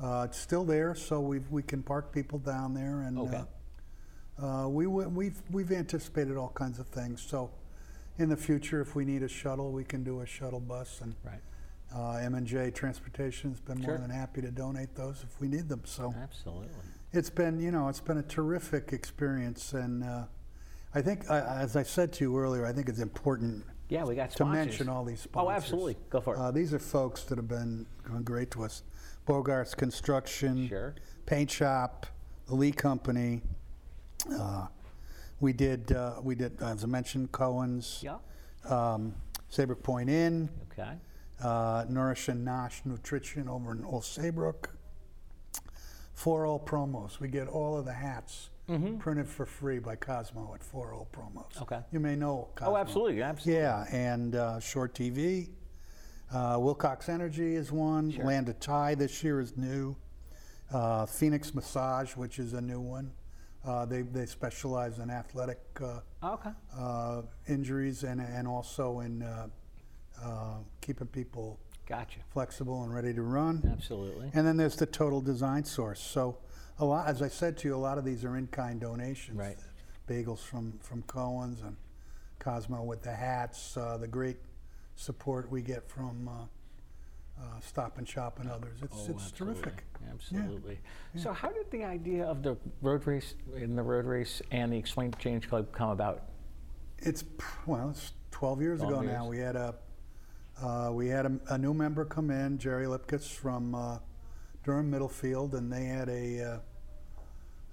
uh, 0.01 0.27
it's 0.29 0.39
still 0.39 0.65
there, 0.65 0.95
so 0.95 1.21
we 1.21 1.41
we 1.51 1.63
can 1.63 1.83
park 1.83 2.13
people 2.13 2.39
down 2.39 2.75
there, 2.75 3.01
and 3.03 3.19
Okay. 3.19 3.45
uh, 4.41 4.47
uh, 4.65 4.69
we 4.69 4.87
we've 4.87 5.41
we've 5.51 5.73
anticipated 5.73 6.37
all 6.37 6.51
kinds 6.55 6.79
of 6.79 6.87
things. 6.89 7.21
So 7.23 7.51
in 8.19 8.29
the 8.29 8.37
future, 8.37 8.81
if 8.81 8.95
we 8.95 9.05
need 9.05 9.23
a 9.23 9.29
shuttle, 9.29 9.71
we 9.73 9.85
can 9.85 10.03
do 10.05 10.21
a 10.21 10.27
shuttle 10.27 10.61
bus, 10.61 11.01
and 11.01 11.15
Right. 11.25 11.41
uh, 11.95 12.17
M 12.25 12.35
and 12.35 12.47
J 12.47 12.71
Transportation 12.71 13.51
has 13.51 13.61
been 13.61 13.81
Sure. 13.81 13.89
more 13.91 13.99
than 13.99 14.11
happy 14.11 14.41
to 14.43 14.51
donate 14.51 14.95
those 14.95 15.23
if 15.23 15.41
we 15.41 15.49
need 15.49 15.69
them. 15.69 15.83
So 15.85 16.15
Absolutely. 16.17 16.69
it's 17.13 17.31
been 17.31 17.59
you 17.61 17.71
know 17.71 17.89
it's 17.89 18.01
been 18.01 18.19
a 18.19 18.23
terrific 18.23 18.93
experience, 18.93 19.73
and 19.73 20.05
uh, 20.05 20.25
I 20.95 21.03
think 21.03 21.29
uh, 21.31 21.35
as 21.49 21.75
I 21.77 21.83
said 21.83 22.13
to 22.15 22.25
you 22.25 22.39
earlier, 22.39 22.65
I 22.67 22.73
think 22.73 22.89
it's 22.89 23.01
important 23.01 23.65
Yeah, 23.89 24.05
we 24.05 24.15
got 24.15 24.31
to 24.31 24.37
sponsors. 24.37 24.67
mention 24.67 24.89
all 24.89 25.05
these 25.05 25.21
sponsors. 25.21 25.49
Oh, 25.49 25.51
absolutely. 25.51 25.97
Go 26.11 26.21
for 26.21 26.35
it. 26.35 26.39
Uh, 26.39 26.51
these 26.51 26.75
are 26.75 26.79
folks 26.79 27.23
that 27.25 27.39
have 27.39 27.49
been 27.49 27.87
great 28.25 28.51
to 28.53 28.65
us. 28.65 28.83
Bogart's 29.27 29.75
Construction, 29.75 30.69
Sure. 30.69 30.95
Paint 31.27 31.51
Shop, 31.51 32.07
the 32.47 32.55
Lee 32.55 32.73
Company. 32.73 33.43
Uh, 34.31 34.67
we 35.41 35.53
did, 35.53 35.93
uh, 35.93 36.17
we 36.23 36.35
did, 36.35 36.61
as 36.63 36.85
I 36.85 36.87
mentioned, 36.87 37.33
Cohen's, 37.33 38.03
yeah. 38.03 38.17
um, 38.69 39.15
Saybrook 39.49 39.83
Point 39.83 40.11
Inn, 40.11 40.49
Okay. 40.73 40.93
uh, 41.43 41.85
Nourish 41.89 42.29
and 42.29 42.47
Nosh 42.47 42.85
Nutrition 42.85 43.49
over 43.49 43.73
in 43.73 43.85
Old 43.85 44.05
Saybrook. 44.05 44.71
For 46.15 46.45
all 46.45 46.59
promos, 46.59 47.21
we 47.21 47.29
get 47.29 47.47
all 47.49 47.79
of 47.79 47.85
the 47.85 47.93
hats 47.93 48.51
printed 48.99 49.27
for 49.27 49.47
free 49.47 49.79
by 49.79 49.97
Cosmo 49.97 50.53
at 50.55 50.63
For 50.63 50.93
All 50.93 51.09
Promos. 51.13 51.53
Mm-hmm. 51.55 51.63
Okay. 51.63 51.81
You 51.91 52.01
may 52.01 52.17
know 52.17 52.49
Cosmo. 52.55 52.75
Oh, 52.75 52.77
absolutely. 52.77 53.23
Absolutely. 53.23 53.63
Yeah, 53.63 53.85
and 53.91 54.35
uh, 54.35 54.61
Short 54.61 54.95
TV. 54.95 55.49
Uh, 56.31 56.59
Wilcox 56.61 57.09
Energy 57.09 57.55
is 57.55 57.73
one. 57.73 58.11
Sure. 58.11 58.25
Land 58.25 58.49
of 58.51 58.61
Tie 58.61 58.95
this 58.95 59.25
year 59.25 59.41
is 59.41 59.57
new. 59.57 59.97
Uh, 60.71 61.07
Phoenix 61.07 61.55
Massage, 61.55 62.15
which 62.15 62.39
is 62.39 62.53
a 62.53 62.61
new 62.61 62.81
one. 62.81 63.11
Uh, 63.65 63.87
they, 63.87 64.03
they 64.03 64.27
specialize 64.27 64.99
in 64.99 65.11
athletic 65.11 65.59
uh, 65.83 66.01
Okay. 66.23 66.51
uh, 66.79 67.23
injuries 67.49 68.05
and, 68.05 68.21
and 68.21 68.47
also 68.47 69.01
in 69.01 69.23
uh, 69.23 69.47
uh, 70.23 70.55
keeping 70.81 71.07
people 71.07 71.59
Gotcha. 71.87 72.19
flexible 72.33 72.83
and 72.85 72.95
ready 72.95 73.15
to 73.15 73.23
run. 73.23 73.63
Absolutely. 73.73 74.31
And 74.35 74.47
then 74.47 74.57
there's 74.59 74.77
the 74.77 74.87
total 74.87 75.21
design 75.23 75.65
source. 75.65 76.01
So 76.01 76.39
a 76.79 76.85
lot, 76.85 77.09
as 77.09 77.23
I 77.23 77.29
said 77.29 77.57
to 77.59 77.69
you, 77.69 77.75
a 77.75 77.79
lot 77.79 77.99
of 77.99 78.05
these 78.05 78.25
are 78.25 78.37
in-kind 78.37 78.81
donations. 78.81 79.37
Right. 79.37 79.57
Bagels 80.09 80.39
from 80.39 80.79
from 80.81 81.03
Cohen's 81.03 81.61
and 81.61 81.77
Cosmo 82.39 82.83
with 82.83 83.03
the 83.03 83.13
hats. 83.13 83.77
Uh, 83.77 83.99
the 83.99 84.09
great 84.09 84.39
support 84.97 85.51
we 85.51 85.61
get 85.61 85.89
from 85.89 86.29
uh, 86.29 87.43
uh, 87.43 87.61
Stop 87.61 87.99
and 87.99 88.09
Shop 88.09 88.39
and 88.41 88.51
others. 88.51 88.79
It's 88.83 88.95
Oh, 88.97 89.13
it's 89.13 89.25
absolutely. 89.27 89.63
terrific. 89.63 89.85
Absolutely. 90.11 90.79
So, 91.17 91.33
how 91.33 91.51
did 91.51 91.71
the 91.71 91.85
idea 91.85 92.25
of 92.25 92.43
the 92.43 92.57
road 92.81 93.07
race 93.07 93.35
in 93.57 93.77
the 93.77 93.83
road 93.83 94.07
race 94.07 94.41
and 94.51 94.73
the 94.73 94.77
Explain 94.79 95.13
Change 95.19 95.49
Club 95.49 95.71
come 95.73 95.91
about? 95.91 96.25
It's 96.99 97.25
well, 97.67 97.91
it's 97.91 98.13
12 98.31 98.61
years 98.63 98.81
12 98.81 98.93
ago 98.93 99.13
now. 99.13 99.29
We 99.29 99.39
had 99.39 99.57
a 99.57 99.75
uh, 100.63 100.91
we 100.93 101.09
had 101.09 101.27
a, 101.27 101.39
a 101.51 101.59
new 101.59 101.75
member 101.75 102.05
come 102.05 102.31
in, 102.31 102.59
Jerry 102.59 102.87
Lipkis 102.87 103.31
from 103.31 103.75
uh, 103.75 103.99
Durham 104.65 104.91
Middlefield, 104.91 105.55
and 105.55 105.73
they 105.73 105.85
had 105.85 106.09
a 106.09 106.43
uh, 106.43 106.59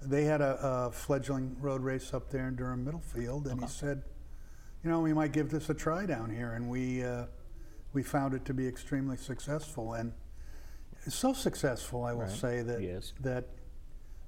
they 0.08 0.24
had 0.24 0.40
a, 0.40 0.58
a 0.62 0.90
fledgling 0.92 1.56
road 1.60 1.82
race 1.82 2.12
up 2.14 2.30
there 2.30 2.48
in 2.48 2.56
Durham 2.56 2.84
Middlefield, 2.84 3.46
and 3.46 3.60
he 3.60 3.66
said, 3.68 4.02
you 4.84 4.90
know, 4.90 5.00
we 5.00 5.12
might 5.12 5.32
give 5.32 5.50
this 5.50 5.68
a 5.70 5.74
try 5.74 6.06
down 6.06 6.30
here, 6.30 6.52
and 6.52 6.68
we 6.68 7.02
uh, 7.04 7.26
we 7.92 8.02
found 8.02 8.34
it 8.34 8.44
to 8.44 8.54
be 8.54 8.66
extremely 8.66 9.16
successful, 9.16 9.94
and 9.94 10.12
so 11.08 11.32
successful, 11.32 12.04
I 12.04 12.12
will 12.12 12.22
Right. 12.22 12.30
say 12.30 12.62
that 12.62 12.82
Yes. 12.82 13.12
that 13.20 13.46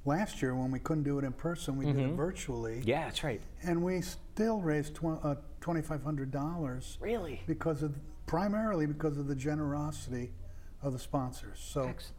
last 0.05 0.41
year 0.41 0.55
when 0.55 0.71
we 0.71 0.79
couldn't 0.79 1.03
do 1.05 1.19
it 1.19 1.25
in 1.25 1.33
person, 1.33 1.77
we 1.77 1.85
did 1.87 1.97
it 1.99 2.15
virtually. 2.15 2.83
Yeah, 2.85 3.05
that's 3.05 3.23
right. 3.25 3.41
And 3.63 3.83
we 3.83 4.01
still 4.01 4.61
raised 4.61 4.95
tw- 4.95 5.05
uh, 5.23 5.35
$2,500 5.61 6.99
Really? 7.01 7.43
because 7.47 7.83
of 7.83 7.99
primarily 8.27 8.87
because 8.87 9.19
of 9.19 9.27
the 9.27 9.35
generosity 9.35 10.33
of 10.83 10.93
the 10.93 10.99
sponsors. 10.99 11.59
So 11.59 11.83
Excellent. 11.89 12.13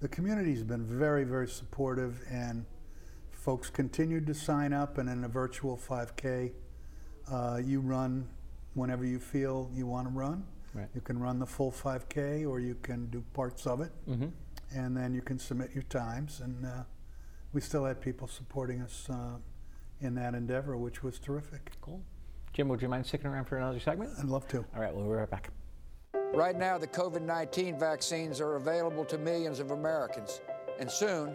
the 0.00 0.08
community's 0.08 0.62
been 0.62 0.84
very, 0.84 1.24
very 1.24 1.46
supportive, 1.48 2.22
and 2.30 2.64
folks 3.38 3.70
continued 3.70 4.26
to 4.26 4.34
sign 4.34 4.72
up. 4.72 4.98
And 4.98 5.08
in 5.08 5.24
a 5.24 5.28
virtual 5.28 5.76
5K, 5.76 6.52
uh, 7.30 7.60
you 7.64 7.80
run 7.80 8.28
whenever 8.74 9.04
you 9.04 9.18
feel 9.18 9.70
you 9.74 9.86
want 9.86 10.06
to 10.08 10.12
run. 10.12 10.44
Right. 10.74 10.88
You 10.94 11.00
can 11.00 11.18
run 11.18 11.38
the 11.38 11.46
full 11.46 11.72
5K, 11.72 12.46
or 12.48 12.60
you 12.60 12.74
can 12.82 13.06
do 13.06 13.24
parts 13.32 13.66
of 13.66 13.80
it, 13.80 13.90
Mm-hmm. 14.08 14.28
and 14.74 14.96
then 14.96 15.14
you 15.14 15.22
can 15.22 15.38
submit 15.38 15.70
your 15.72 15.82
times. 15.84 16.40
And 16.40 16.66
uh, 16.66 16.82
we 17.52 17.60
still 17.60 17.84
had 17.84 18.00
people 18.00 18.28
supporting 18.28 18.82
us 18.82 19.08
uh, 19.10 19.36
in 20.00 20.14
that 20.16 20.34
endeavor, 20.34 20.76
which 20.76 21.02
was 21.02 21.18
terrific. 21.18 21.72
Cool. 21.80 22.02
Jim, 22.52 22.68
would 22.68 22.82
you 22.82 22.88
mind 22.88 23.06
sticking 23.06 23.28
around 23.28 23.46
for 23.46 23.56
another 23.56 23.80
segment? 23.80 24.10
I'd 24.18 24.26
love 24.26 24.46
to. 24.48 24.58
All 24.74 24.80
right, 24.82 24.94
we'll 24.94 25.04
be 25.04 25.10
right 25.10 25.30
back. 25.30 25.50
Right 26.34 26.56
now, 26.56 26.76
the 26.76 26.86
COVID 26.86 27.22
19 27.22 27.78
vaccines 27.78 28.40
are 28.40 28.56
available 28.56 29.04
to 29.06 29.16
millions 29.18 29.60
of 29.60 29.70
Americans, 29.70 30.40
and 30.78 30.90
soon 30.90 31.34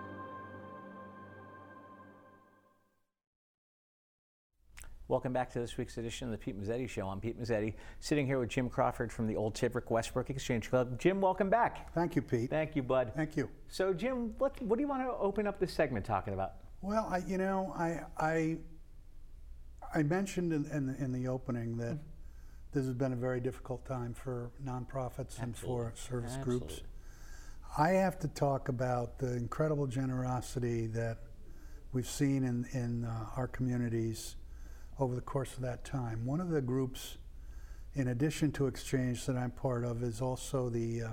Welcome 5.11 5.33
back 5.33 5.51
to 5.51 5.59
this 5.59 5.75
week's 5.75 5.97
edition 5.97 6.29
of 6.29 6.31
the 6.31 6.37
Pete 6.37 6.57
Mezzetti 6.57 6.87
Show. 6.87 7.09
I'm 7.09 7.19
Pete 7.19 7.37
Mezzetti, 7.37 7.73
sitting 7.99 8.25
here 8.25 8.39
with 8.39 8.47
Jim 8.47 8.69
Crawford 8.69 9.11
from 9.11 9.27
the 9.27 9.35
Old 9.35 9.57
Saybrook 9.57 9.91
Westbrook 9.91 10.29
Exchange 10.29 10.69
Club. 10.69 10.97
Jim, 10.97 11.19
welcome 11.19 11.49
back. 11.49 11.93
Thank 11.93 12.15
you, 12.15 12.21
Pete. 12.21 12.49
Thank 12.49 12.77
you, 12.77 12.81
bud. 12.81 13.11
Thank 13.13 13.35
you. 13.35 13.49
So, 13.67 13.91
Jim, 13.91 14.33
what, 14.37 14.61
what 14.61 14.77
do 14.77 14.81
you 14.81 14.87
want 14.87 15.01
to 15.01 15.11
open 15.19 15.47
up 15.47 15.59
this 15.59 15.73
segment 15.73 16.05
talking 16.05 16.33
about? 16.33 16.53
Well, 16.81 17.09
I, 17.11 17.23
you 17.27 17.37
know, 17.37 17.73
I, 17.77 18.03
I, 18.17 18.57
I 19.93 20.03
mentioned 20.03 20.53
in, 20.53 20.65
in, 20.71 20.87
the, 20.87 21.03
in 21.03 21.11
the 21.11 21.27
opening 21.27 21.75
that 21.75 21.99
this 22.71 22.85
has 22.85 22.93
been 22.93 23.11
a 23.11 23.17
very 23.17 23.41
difficult 23.41 23.85
time 23.85 24.13
for 24.13 24.51
nonprofits 24.65 25.43
and 25.43 25.57
for 25.57 25.91
service 25.93 26.37
groups. 26.41 26.63
Absolutely. 26.63 26.89
I 27.77 27.89
have 28.01 28.17
to 28.19 28.29
talk 28.29 28.69
about 28.69 29.19
the 29.19 29.35
incredible 29.35 29.87
generosity 29.87 30.87
that 30.87 31.17
we've 31.91 32.07
seen 32.07 32.45
in, 32.45 32.65
in 32.71 33.03
uh, 33.03 33.25
our 33.35 33.49
communities 33.49 34.37
over 34.99 35.15
the 35.15 35.21
course 35.21 35.53
of 35.55 35.61
that 35.61 35.83
time. 35.83 36.25
One 36.25 36.39
of 36.41 36.49
the 36.49 36.61
groups, 36.61 37.17
in 37.95 38.07
addition 38.09 38.51
to 38.53 38.67
Exchange, 38.67 39.25
that 39.25 39.35
I'm 39.35 39.51
part 39.51 39.83
of 39.83 40.03
is 40.03 40.21
also 40.21 40.69
the 40.69 41.01
uh, 41.03 41.07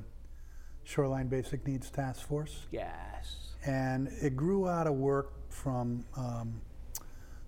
Shoreline 0.84 1.28
Basic 1.28 1.66
Needs 1.66 1.90
Task 1.90 2.26
Force. 2.26 2.66
Yes. 2.70 3.54
And 3.64 4.08
it 4.22 4.36
grew 4.36 4.68
out 4.68 4.86
of 4.86 4.94
work 4.94 5.32
from 5.50 6.04
um, 6.16 6.60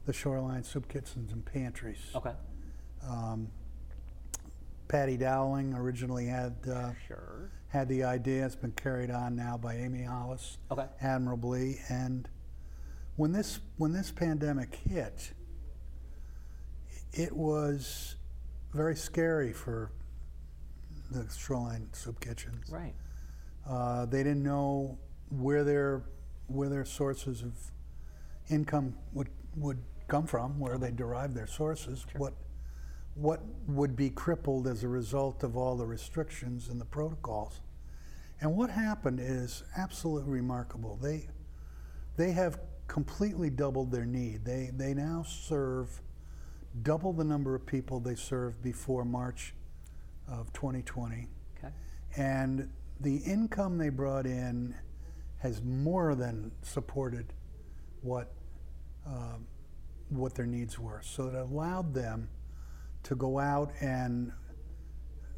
the 0.06 0.12
Shoreline 0.12 0.64
Soup 0.64 0.88
Kitchens 0.88 1.32
and 1.32 1.44
Pantries. 1.44 1.98
Okay. 2.14 2.32
Patty 4.88 5.16
Dowling 5.16 5.72
originally 5.74 6.26
had 6.26 6.56
uh, 6.68 6.90
Sure. 7.06 7.50
had 7.68 7.88
the 7.88 8.02
idea. 8.02 8.44
It's 8.44 8.56
been 8.56 8.72
carried 8.72 9.10
on 9.10 9.36
now 9.36 9.56
by 9.56 9.76
Amy 9.76 10.02
Hollis 10.02 10.58
Okay. 10.70 10.86
admirably. 11.00 11.78
And 11.88 12.28
when 13.16 13.30
this 13.32 13.60
when 13.76 13.92
this 13.92 14.10
pandemic 14.10 14.74
hit, 14.74 15.30
it 17.12 17.34
was 17.34 18.16
very 18.72 18.96
scary 18.96 19.52
for 19.52 19.90
the 21.10 21.26
Shoreline 21.36 21.88
Soup 21.92 22.18
Kitchens. 22.20 22.70
Right. 22.70 22.94
Uh, 23.68 24.06
they 24.06 24.22
didn't 24.22 24.42
know 24.42 24.98
where 25.30 25.64
their 25.64 26.04
where 26.46 26.68
their 26.68 26.84
sources 26.84 27.42
of 27.42 27.52
income 28.48 28.94
would 29.12 29.28
would 29.56 29.78
come 30.08 30.26
from, 30.26 30.58
where 30.58 30.78
they 30.78 30.90
derive 30.90 31.34
their 31.34 31.46
sources, 31.46 32.04
what 32.16 32.34
what 33.14 33.40
would 33.66 33.96
be 33.96 34.10
crippled 34.10 34.66
as 34.66 34.82
a 34.82 34.88
result 34.88 35.42
of 35.42 35.56
all 35.56 35.76
the 35.76 35.86
restrictions 35.86 36.68
and 36.68 36.80
the 36.80 36.84
protocols. 36.84 37.60
And 38.40 38.56
what 38.56 38.70
happened 38.70 39.20
is 39.20 39.62
absolutely 39.76 40.30
remarkable. 40.30 40.96
They 41.00 41.28
they 42.16 42.32
have 42.32 42.60
completely 42.86 43.50
doubled 43.50 43.90
their 43.90 44.06
need. 44.06 44.44
They 44.44 44.70
they 44.72 44.94
now 44.94 45.24
serve 45.26 46.00
double 46.82 47.12
the 47.12 47.24
number 47.24 47.54
of 47.54 47.66
people 47.66 48.00
they 48.00 48.14
served 48.14 48.62
before 48.62 49.04
March 49.04 49.54
of 50.28 50.52
2020. 50.52 51.26
Okay. 51.58 51.72
And 52.16 52.70
the 53.00 53.16
income 53.18 53.78
they 53.78 53.88
brought 53.88 54.26
in 54.26 54.74
has 55.38 55.62
more 55.62 56.14
than 56.14 56.52
supported 56.62 57.32
what 58.02 58.32
um, 59.06 59.46
what 60.10 60.34
their 60.34 60.46
needs 60.46 60.78
were. 60.78 61.00
So 61.02 61.28
it 61.28 61.34
allowed 61.34 61.94
them 61.94 62.28
to 63.04 63.14
go 63.14 63.38
out 63.38 63.72
and 63.80 64.32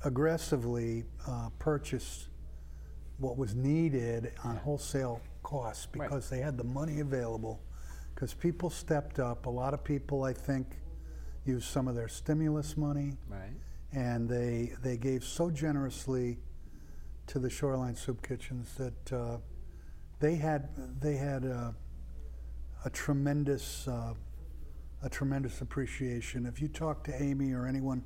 aggressively 0.04 1.04
uh, 1.28 1.50
purchase 1.58 2.28
what 3.18 3.36
was 3.36 3.54
needed 3.54 4.32
on 4.44 4.56
wholesale 4.56 5.20
costs 5.42 5.86
Right. 5.94 6.08
because 6.08 6.28
they 6.28 6.40
had 6.40 6.56
the 6.56 6.64
money 6.64 7.00
available. 7.00 7.60
Because 8.14 8.34
people 8.34 8.68
stepped 8.70 9.18
up. 9.18 9.46
A 9.46 9.50
lot 9.50 9.74
of 9.74 9.84
people, 9.84 10.24
I 10.24 10.32
think, 10.32 10.66
used 11.44 11.66
some 11.66 11.88
of 11.88 11.94
their 11.94 12.08
stimulus 12.08 12.76
money 12.76 13.16
Right. 13.28 13.54
and 13.92 14.28
they 14.28 14.72
they 14.82 14.96
gave 14.96 15.24
so 15.24 15.50
generously 15.50 16.38
to 17.28 17.38
the 17.38 17.50
Shoreline 17.50 17.96
Soup 17.96 18.20
Kitchens 18.26 18.74
that 18.76 19.12
uh, 19.12 19.38
they 20.20 20.36
had 20.36 20.68
they 21.00 21.16
had 21.16 21.44
uh, 21.44 21.72
a 22.84 22.90
tremendous 22.90 23.86
uh, 23.88 24.14
a 25.02 25.08
tremendous 25.08 25.60
appreciation. 25.60 26.46
If 26.46 26.60
you 26.62 26.68
talk 26.68 27.02
to 27.04 27.22
Amy 27.22 27.52
or 27.52 27.66
anyone 27.66 28.04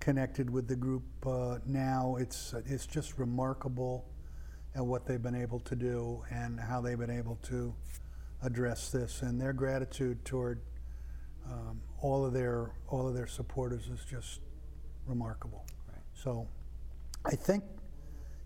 connected 0.00 0.48
with 0.50 0.68
the 0.68 0.76
group 0.76 1.02
uh, 1.26 1.58
now, 1.66 2.16
it's 2.18 2.54
it's 2.66 2.86
just 2.86 3.18
remarkable 3.18 4.06
at 4.74 4.84
what 4.84 5.06
they've 5.06 5.22
been 5.22 5.34
able 5.34 5.60
to 5.60 5.74
do 5.74 6.22
and 6.30 6.60
how 6.60 6.80
they've 6.80 6.98
been 6.98 7.10
able 7.10 7.36
to 7.42 7.74
address 8.42 8.90
this 8.90 9.22
and 9.22 9.40
their 9.40 9.52
gratitude 9.52 10.24
toward 10.24 10.60
um, 11.46 11.80
all 12.00 12.24
of 12.24 12.32
their 12.32 12.72
all 12.88 13.08
of 13.08 13.14
their 13.14 13.26
supporters 13.26 13.88
is 13.88 14.04
just 14.04 14.40
remarkable. 15.06 15.64
Right. 15.88 16.02
So, 16.14 16.46
I 17.24 17.36
think 17.36 17.64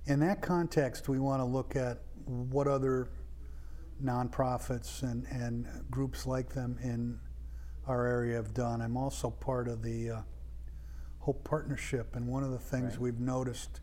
in 0.07 0.21
that 0.21 0.43
context, 0.43 1.09
we 1.09 1.19
want 1.19 1.41
to 1.41 1.45
look 1.45 1.77
at 1.77 1.99
what 2.27 2.67
other 2.67 3.09
nonprofits 4.03 5.03
and, 5.03 5.27
and 5.27 5.67
groups 5.91 6.27
like 6.27 6.51
them 6.53 6.79
in 6.83 7.19
our 7.87 8.07
area 8.07 8.37
have 8.37 8.55
done. 8.55 8.81
I'm 8.81 8.97
also 8.97 9.31
part 9.31 9.69
of 9.69 9.83
the 9.83 10.11
uh, 10.11 10.21
Hope 11.21 11.45
Partnership, 11.45 12.17
and 12.17 12.27
one 12.27 12.43
of 12.43 12.51
the 12.51 12.59
things 12.59 12.93
Right. 12.93 13.01
we've 13.01 13.21
noticed 13.21 13.81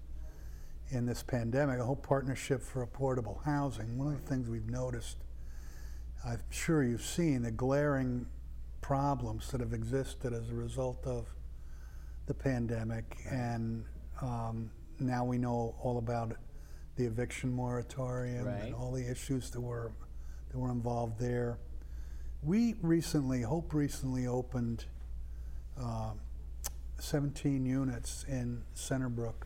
in 0.89 1.05
this 1.05 1.23
pandemic, 1.23 1.79
a 1.79 1.85
Hope 1.85 2.05
Partnership 2.05 2.61
for 2.61 2.85
Affordable 2.85 3.43
Housing, 3.45 3.97
one 3.97 4.13
of 4.13 4.21
the 4.21 4.27
things 4.27 4.49
we've 4.49 4.69
noticed, 4.69 5.17
I'm 6.25 6.41
sure 6.49 6.83
you've 6.83 7.01
seen 7.01 7.41
the 7.41 7.51
glaring 7.51 8.27
problems 8.81 9.49
that 9.51 9.61
have 9.61 9.73
existed 9.73 10.33
as 10.33 10.49
a 10.49 10.55
result 10.55 11.05
of 11.05 11.27
the 12.25 12.33
pandemic, 12.33 13.17
and 13.29 13.85
um, 14.21 14.69
now 14.99 15.23
we 15.25 15.37
know 15.37 15.75
all 15.81 15.97
about 15.97 16.35
the 16.95 17.05
eviction 17.05 17.51
moratorium 17.51 18.45
Right. 18.45 18.63
and 18.65 18.75
all 18.75 18.91
the 18.91 19.09
issues 19.09 19.49
that 19.51 19.61
were 19.61 19.91
that 20.49 20.57
were 20.57 20.71
involved 20.71 21.19
there. 21.19 21.57
We 22.43 22.75
recently, 22.81 23.41
Hope 23.41 23.73
recently 23.73 24.27
opened 24.27 24.85
um 25.77 26.19
17 26.99 27.65
units 27.65 28.25
in 28.27 28.61
Centerbrook 28.75 29.45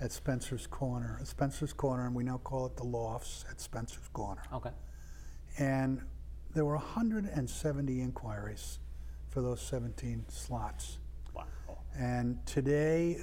at 0.00 0.12
Spencer's 0.12 0.66
Corner. 0.68 1.18
Spencer's 1.24 1.72
Corner, 1.72 2.06
and 2.06 2.14
we 2.14 2.22
now 2.22 2.38
call 2.38 2.66
it 2.66 2.76
the 2.76 2.84
Lofts 2.84 3.44
at 3.50 3.60
Spencer's 3.60 4.08
Corner. 4.12 4.42
Okay. 4.52 4.70
And 5.58 6.02
there 6.54 6.64
were 6.64 6.76
170 6.76 8.00
inquiries 8.00 8.78
for 9.28 9.42
those 9.42 9.60
17 9.60 10.24
slots. 10.28 10.98
Wow. 11.34 11.46
And 11.98 12.44
today, 12.46 13.18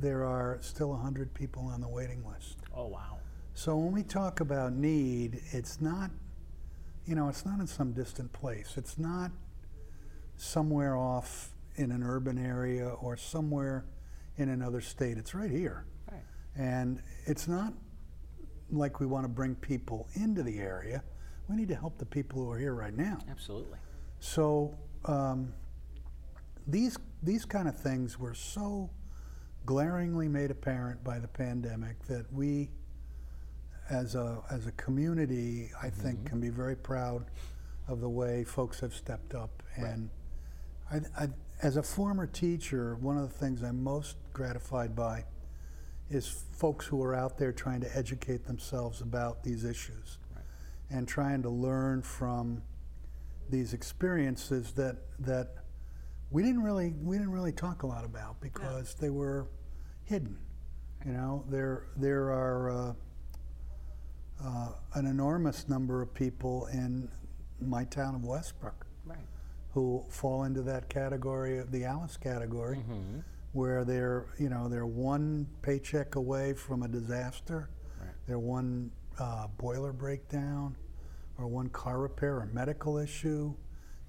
there 0.00 0.24
are 0.24 0.58
still 0.60 0.90
100 0.90 1.32
people 1.32 1.66
on 1.66 1.80
the 1.80 1.88
waiting 1.88 2.24
list. 2.28 2.58
Oh 2.74 2.88
wow. 2.88 3.18
So 3.54 3.76
when 3.76 3.92
we 3.92 4.02
talk 4.02 4.40
about 4.40 4.72
need, 4.72 5.40
it's 5.52 5.80
not, 5.80 6.10
you 7.06 7.14
know, 7.14 7.28
it's 7.28 7.46
not 7.46 7.60
in 7.60 7.66
some 7.66 7.92
distant 7.92 8.32
place. 8.32 8.74
It's 8.76 8.98
not 8.98 9.30
somewhere 10.36 10.96
off 10.96 11.50
in 11.76 11.92
an 11.92 12.02
urban 12.02 12.44
area 12.44 12.88
or 12.88 13.16
somewhere 13.16 13.84
in 14.38 14.48
another 14.48 14.80
state. 14.80 15.18
It's 15.18 15.34
right 15.34 15.50
here. 15.50 15.84
Right. 16.10 16.22
And 16.56 17.02
it's 17.26 17.46
not 17.46 17.74
like 18.70 18.98
we 18.98 19.06
want 19.06 19.24
to 19.24 19.28
bring 19.28 19.54
people 19.54 20.08
into 20.14 20.42
the 20.42 20.58
area. 20.58 21.04
We 21.52 21.58
need 21.58 21.68
to 21.68 21.74
help 21.74 21.98
the 21.98 22.06
people 22.06 22.42
who 22.42 22.50
are 22.50 22.58
here 22.58 22.74
right 22.74 22.96
now. 22.96 23.18
Absolutely. 23.30 23.76
So 24.20 24.74
um, 25.04 25.52
these 26.66 26.96
these 27.22 27.44
kind 27.44 27.68
of 27.68 27.76
things 27.76 28.18
were 28.18 28.32
so 28.32 28.88
glaringly 29.66 30.28
made 30.28 30.50
apparent 30.50 31.04
by 31.04 31.18
the 31.18 31.28
pandemic 31.28 32.02
that 32.06 32.32
we, 32.32 32.70
as 33.90 34.14
a 34.14 34.42
as 34.50 34.66
a 34.66 34.72
community, 34.72 35.70
I 35.82 35.90
think 35.90 36.24
can 36.24 36.40
be 36.40 36.48
very 36.48 36.74
proud 36.74 37.26
of 37.86 38.00
the 38.00 38.08
way 38.08 38.44
folks 38.44 38.80
have 38.80 38.94
stepped 38.94 39.34
up. 39.34 39.62
And 39.76 40.08
I, 40.90 41.00
I, 41.18 41.28
as 41.60 41.76
a 41.76 41.82
former 41.82 42.26
teacher, 42.26 42.96
one 42.96 43.18
of 43.18 43.30
the 43.30 43.38
things 43.38 43.62
I'm 43.62 43.84
most 43.84 44.16
gratified 44.32 44.96
by 44.96 45.26
is 46.08 46.44
folks 46.52 46.86
who 46.86 47.02
are 47.02 47.14
out 47.14 47.36
there 47.36 47.52
trying 47.52 47.82
to 47.82 47.94
educate 47.96 48.46
themselves 48.46 49.02
about 49.02 49.44
these 49.44 49.64
issues 49.64 50.18
and 50.92 51.08
trying 51.08 51.42
to 51.42 51.48
learn 51.50 52.02
from 52.02 52.62
these 53.50 53.72
experiences 53.74 54.72
that 54.72 54.96
that 55.18 55.54
we 56.30 56.42
didn't 56.42 56.62
really 56.62 56.94
we 57.02 57.16
didn't 57.16 57.32
really 57.32 57.52
talk 57.52 57.82
a 57.82 57.86
lot 57.86 58.04
about 58.04 58.40
because 58.40 58.94
they 58.94 59.10
were 59.10 59.48
hidden. 60.04 60.38
You 61.04 61.12
know, 61.12 61.44
there 61.48 61.86
there 61.96 62.30
are 62.30 62.70
uh, 62.70 62.92
uh, 64.44 64.68
an 64.94 65.06
enormous 65.06 65.68
number 65.68 66.02
of 66.02 66.12
people 66.14 66.66
in 66.72 67.08
my 67.60 67.84
town 67.84 68.14
of 68.14 68.24
Westbrook 68.24 68.86
Right. 69.04 69.18
who 69.72 70.04
fall 70.08 70.44
into 70.44 70.62
that 70.62 70.88
category 70.88 71.58
of 71.58 71.70
the 71.72 71.84
Alice 71.84 72.16
category, 72.16 72.78
Mm-hmm. 72.78 73.20
where 73.52 73.84
they're 73.84 74.26
you 74.38 74.48
know 74.48 74.68
they're 74.68 74.86
one 74.86 75.46
paycheck 75.62 76.14
away 76.16 76.54
from 76.54 76.82
a 76.82 76.88
disaster, 76.88 77.68
Right. 78.00 78.10
they're 78.26 78.38
one 78.38 78.90
uh, 79.18 79.48
boiler 79.58 79.92
breakdown, 79.92 80.74
or 81.42 81.48
one 81.48 81.68
car 81.68 81.98
repair 81.98 82.36
or 82.36 82.46
medical 82.52 82.96
issue, 82.98 83.52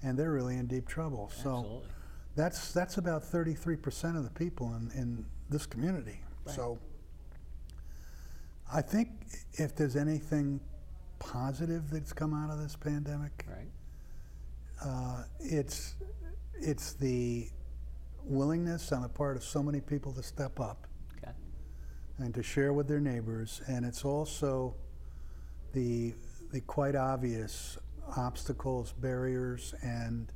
and 0.02 0.16
they're 0.18 0.32
really 0.32 0.56
in 0.56 0.66
deep 0.66 0.86
trouble. 0.88 1.30
So 1.34 1.56
Absolutely. 1.58 1.88
that's 2.36 2.72
that's 2.72 2.96
about 2.98 3.22
33% 3.24 4.16
of 4.16 4.24
the 4.24 4.30
people 4.30 4.74
in, 4.76 4.90
in 4.98 5.26
this 5.50 5.66
community. 5.66 6.20
So 6.46 6.78
I 8.72 8.82
think 8.82 9.08
if 9.54 9.74
there's 9.74 9.96
anything 9.96 10.60
positive 11.18 11.90
that's 11.90 12.12
come 12.12 12.34
out 12.34 12.50
of 12.50 12.58
this 12.58 12.76
pandemic, 12.76 13.44
Right. 13.48 13.70
uh, 14.84 15.24
it's 15.40 15.94
it's 16.54 16.92
the 16.94 17.48
willingness 18.24 18.92
on 18.92 19.02
the 19.02 19.08
part 19.08 19.36
of 19.36 19.42
so 19.44 19.62
many 19.62 19.80
people 19.80 20.12
to 20.12 20.22
step 20.22 20.60
up 20.60 20.86
Okay. 21.18 21.32
and 22.18 22.32
to 22.34 22.42
share 22.42 22.72
with 22.72 22.88
their 22.88 23.00
neighbors, 23.00 23.60
and 23.66 23.84
it's 23.86 24.04
also 24.04 24.74
the 25.72 26.14
the 26.54 26.60
quite 26.60 26.94
obvious 26.94 27.76
obstacles, 28.16 28.92
barriers, 28.92 29.74
and 29.82 30.30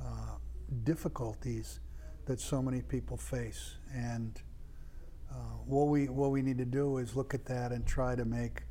uh, 0.00 0.34
difficulties 0.82 1.78
that 2.24 2.40
so 2.40 2.60
many 2.60 2.82
people 2.82 3.16
face. 3.16 3.76
And 3.94 4.42
uh, 5.30 5.34
what 5.64 5.84
we 5.84 6.08
what 6.08 6.32
we 6.32 6.42
need 6.42 6.58
to 6.58 6.64
do 6.64 6.98
is 6.98 7.14
look 7.14 7.32
at 7.32 7.44
that 7.44 7.70
and 7.70 7.86
try 7.86 8.16
to 8.16 8.24
make 8.24 8.64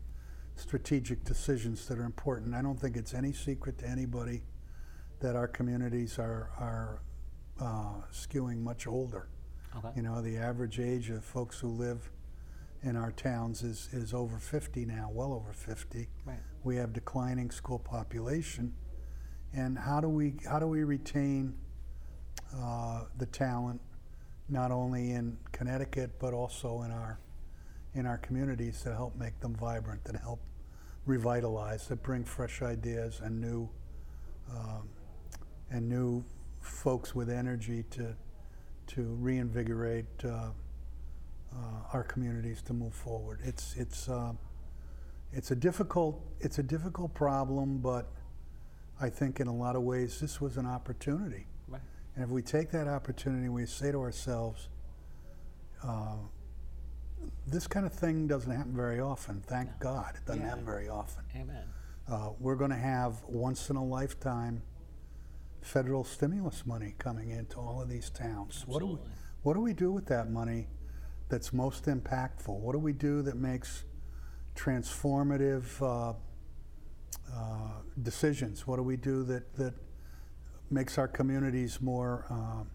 strategic 0.57 1.23
decisions 1.23 1.87
that 1.87 1.97
are 1.97 2.03
important. 2.03 2.53
I 2.53 2.61
don't 2.61 2.77
think 2.77 2.97
it's 2.97 3.13
any 3.13 3.31
secret 3.31 3.77
to 3.77 3.87
anybody 3.87 4.43
that 5.21 5.37
our 5.37 5.47
communities 5.47 6.19
are 6.19 6.51
are 6.59 7.01
uh, 7.61 8.01
skewing 8.11 8.57
much 8.57 8.85
older. 8.85 9.29
Okay. 9.77 9.91
You 9.95 10.01
know, 10.01 10.21
the 10.21 10.35
average 10.35 10.81
age 10.81 11.09
of 11.09 11.23
folks 11.23 11.57
who 11.57 11.69
live 11.69 12.11
in 12.85 12.95
our 12.95 13.11
towns 13.11 13.63
is, 13.63 13.89
is 13.91 14.13
over 14.13 14.37
50 14.37 14.85
now, 14.85 15.09
well 15.11 15.33
over 15.33 15.51
50. 15.51 16.07
Right. 16.23 16.37
We 16.63 16.75
have 16.77 16.93
declining 16.93 17.49
school 17.51 17.79
population. 17.79 18.73
And 19.53 19.77
how 19.77 19.99
do 19.99 20.07
we, 20.07 20.35
how 20.47 20.59
do 20.59 20.67
we 20.67 20.83
retain 20.83 21.55
uh, 22.55 23.05
the 23.17 23.25
talent, 23.25 23.81
not 24.49 24.71
only 24.71 25.11
in 25.11 25.37
Connecticut, 25.51 26.11
but 26.19 26.33
also 26.33 26.83
in 26.83 26.91
our, 26.91 27.19
in 27.95 28.05
our 28.05 28.19
communities 28.19 28.81
to 28.83 28.93
help 28.93 29.15
make 29.15 29.39
them 29.39 29.55
vibrant, 29.55 30.03
that 30.03 30.15
help 30.15 30.39
revitalize, 31.05 31.87
that 31.87 32.03
bring 32.03 32.23
fresh 32.23 32.61
ideas 32.61 33.19
and 33.23 33.41
new 33.41 33.69
um, 34.51 34.87
and 35.71 35.89
new 35.89 36.23
folks 36.61 37.15
with 37.15 37.29
energy 37.29 37.83
to 37.89 38.15
to 38.87 39.01
reinvigorate 39.19 40.05
uh, 40.23 40.49
uh, 41.55 41.59
our 41.93 42.03
communities 42.03 42.61
to 42.63 42.73
move 42.73 42.93
forward. 42.93 43.39
It's 43.43 43.75
it's 43.77 44.09
uh, 44.09 44.33
it's 45.31 45.51
a 45.51 45.55
difficult 45.55 46.21
it's 46.39 46.59
a 46.59 46.63
difficult 46.63 47.13
problem, 47.13 47.79
but 47.79 48.11
I 48.99 49.09
think 49.09 49.39
in 49.39 49.47
a 49.47 49.55
lot 49.55 49.75
of 49.75 49.83
ways 49.83 50.19
this 50.19 50.39
was 50.41 50.57
an 50.57 50.65
opportunity. 50.65 51.47
Right. 51.67 51.81
And 52.15 52.23
if 52.23 52.29
we 52.29 52.41
take 52.41 52.71
that 52.71 52.87
opportunity, 52.87 53.49
we 53.49 53.65
say 53.65 53.91
to 53.91 53.99
ourselves, 53.99 54.69
uh, 55.83 56.15
this 57.47 57.67
kind 57.67 57.85
of 57.85 57.93
thing 57.93 58.27
doesn't 58.27 58.51
happen 58.51 58.75
very 58.75 58.99
often. 58.99 59.41
Thank 59.47 59.79
God, 59.79 60.15
it 60.15 60.25
doesn't 60.25 60.41
Yeah. 60.41 60.49
happen 60.49 60.65
very 60.65 60.89
often. 60.89 61.23
Amen. 61.35 61.65
Uh, 62.07 62.31
we're 62.39 62.55
going 62.55 62.71
to 62.71 62.77
have 62.77 63.23
once 63.23 63.69
in 63.69 63.75
a 63.75 63.83
lifetime 63.83 64.61
federal 65.61 66.03
stimulus 66.03 66.65
money 66.65 66.93
coming 66.99 67.31
into 67.31 67.57
all 67.57 67.81
of 67.81 67.89
these 67.89 68.09
towns. 68.11 68.63
What 68.67 68.79
do 68.79 68.87
we 68.87 68.97
What 69.41 69.53
do 69.55 69.61
we 69.61 69.73
do 69.73 69.91
with 69.91 70.05
that 70.07 70.29
money 70.31 70.67
that's 71.29 71.53
most 71.53 71.85
impactful? 71.85 72.59
What 72.59 72.73
do 72.73 72.79
we 72.79 72.93
do 72.93 73.21
that 73.23 73.35
makes 73.35 73.83
transformative 74.55 75.65
uh, 75.81 76.13
uh, 77.33 77.81
decisions? 78.01 78.67
What 78.67 78.77
do 78.77 78.83
we 78.83 78.97
do 78.97 79.23
that 79.23 79.55
that 79.55 79.73
makes 80.71 80.97
our 80.97 81.07
communities 81.07 81.79
more 81.81 82.25
um 82.29 82.69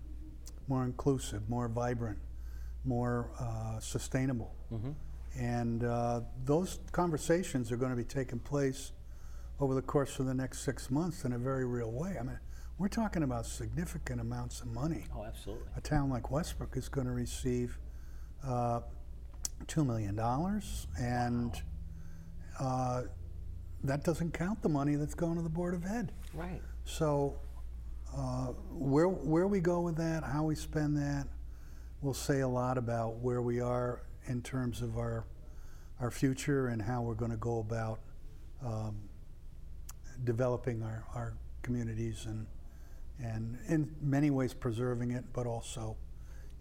more 0.68 0.84
inclusive, 0.84 1.48
more 1.48 1.68
vibrant, 1.68 2.18
more 2.84 3.30
uh, 3.40 3.80
sustainable? 3.80 4.54
And 5.36 5.82
uh, 5.84 6.20
those 6.44 6.78
conversations 6.92 7.72
are 7.72 7.76
going 7.76 7.90
to 7.90 7.96
be 7.96 8.04
taking 8.04 8.38
place 8.38 8.92
over 9.58 9.74
the 9.74 9.82
course 9.82 10.18
of 10.20 10.26
the 10.26 10.34
next 10.34 10.60
six 10.60 10.90
months 10.90 11.24
in 11.24 11.32
a 11.32 11.38
very 11.38 11.64
real 11.66 11.90
way. 11.90 12.16
I 12.18 12.22
mean, 12.22 12.38
we're 12.78 12.88
talking 12.88 13.22
about 13.24 13.46
significant 13.46 14.20
amounts 14.20 14.60
of 14.60 14.68
money. 14.68 15.06
Oh, 15.14 15.24
absolutely. 15.24 15.66
A 15.76 15.80
town 15.80 16.08
like 16.08 16.30
Westbrook 16.30 16.76
is 16.76 16.88
going 16.88 17.06
to 17.06 17.12
receive 17.12 17.78
uh, 18.46 18.80
$2 19.66 19.86
million, 19.86 20.18
and 20.98 21.62
uh, 22.58 23.02
that 23.84 24.04
doesn't 24.04 24.32
count 24.32 24.62
the 24.62 24.68
money 24.68 24.96
that's 24.96 25.14
going 25.14 25.36
to 25.36 25.42
the 25.42 25.48
Board 25.48 25.74
of 25.74 25.84
Ed. 25.86 26.12
Right. 26.34 26.60
So, 26.84 27.38
uh, 28.16 28.52
where 28.72 29.08
where 29.08 29.46
we 29.46 29.60
go 29.60 29.80
with 29.80 29.96
that, 29.96 30.24
how 30.24 30.44
we 30.44 30.54
spend 30.56 30.96
that, 30.96 31.28
will 32.02 32.14
say 32.14 32.40
a 32.40 32.48
lot 32.48 32.76
about 32.76 33.16
where 33.16 33.40
we 33.40 33.60
are 33.60 34.02
in 34.26 34.42
terms 34.42 34.82
of 34.82 34.98
our 34.98 35.24
our 36.00 36.10
future 36.10 36.68
and 36.68 36.80
how 36.80 37.02
we're 37.02 37.14
going 37.14 37.30
to 37.30 37.36
go 37.36 37.60
about 37.60 38.00
um, 38.64 38.96
developing 40.24 40.82
our, 40.82 41.04
our 41.14 41.34
communities 41.62 42.26
and 42.26 42.46
and 43.22 43.58
in 43.68 43.94
many 44.00 44.30
ways 44.30 44.54
preserving 44.54 45.10
it, 45.10 45.24
but 45.32 45.46
also 45.46 45.96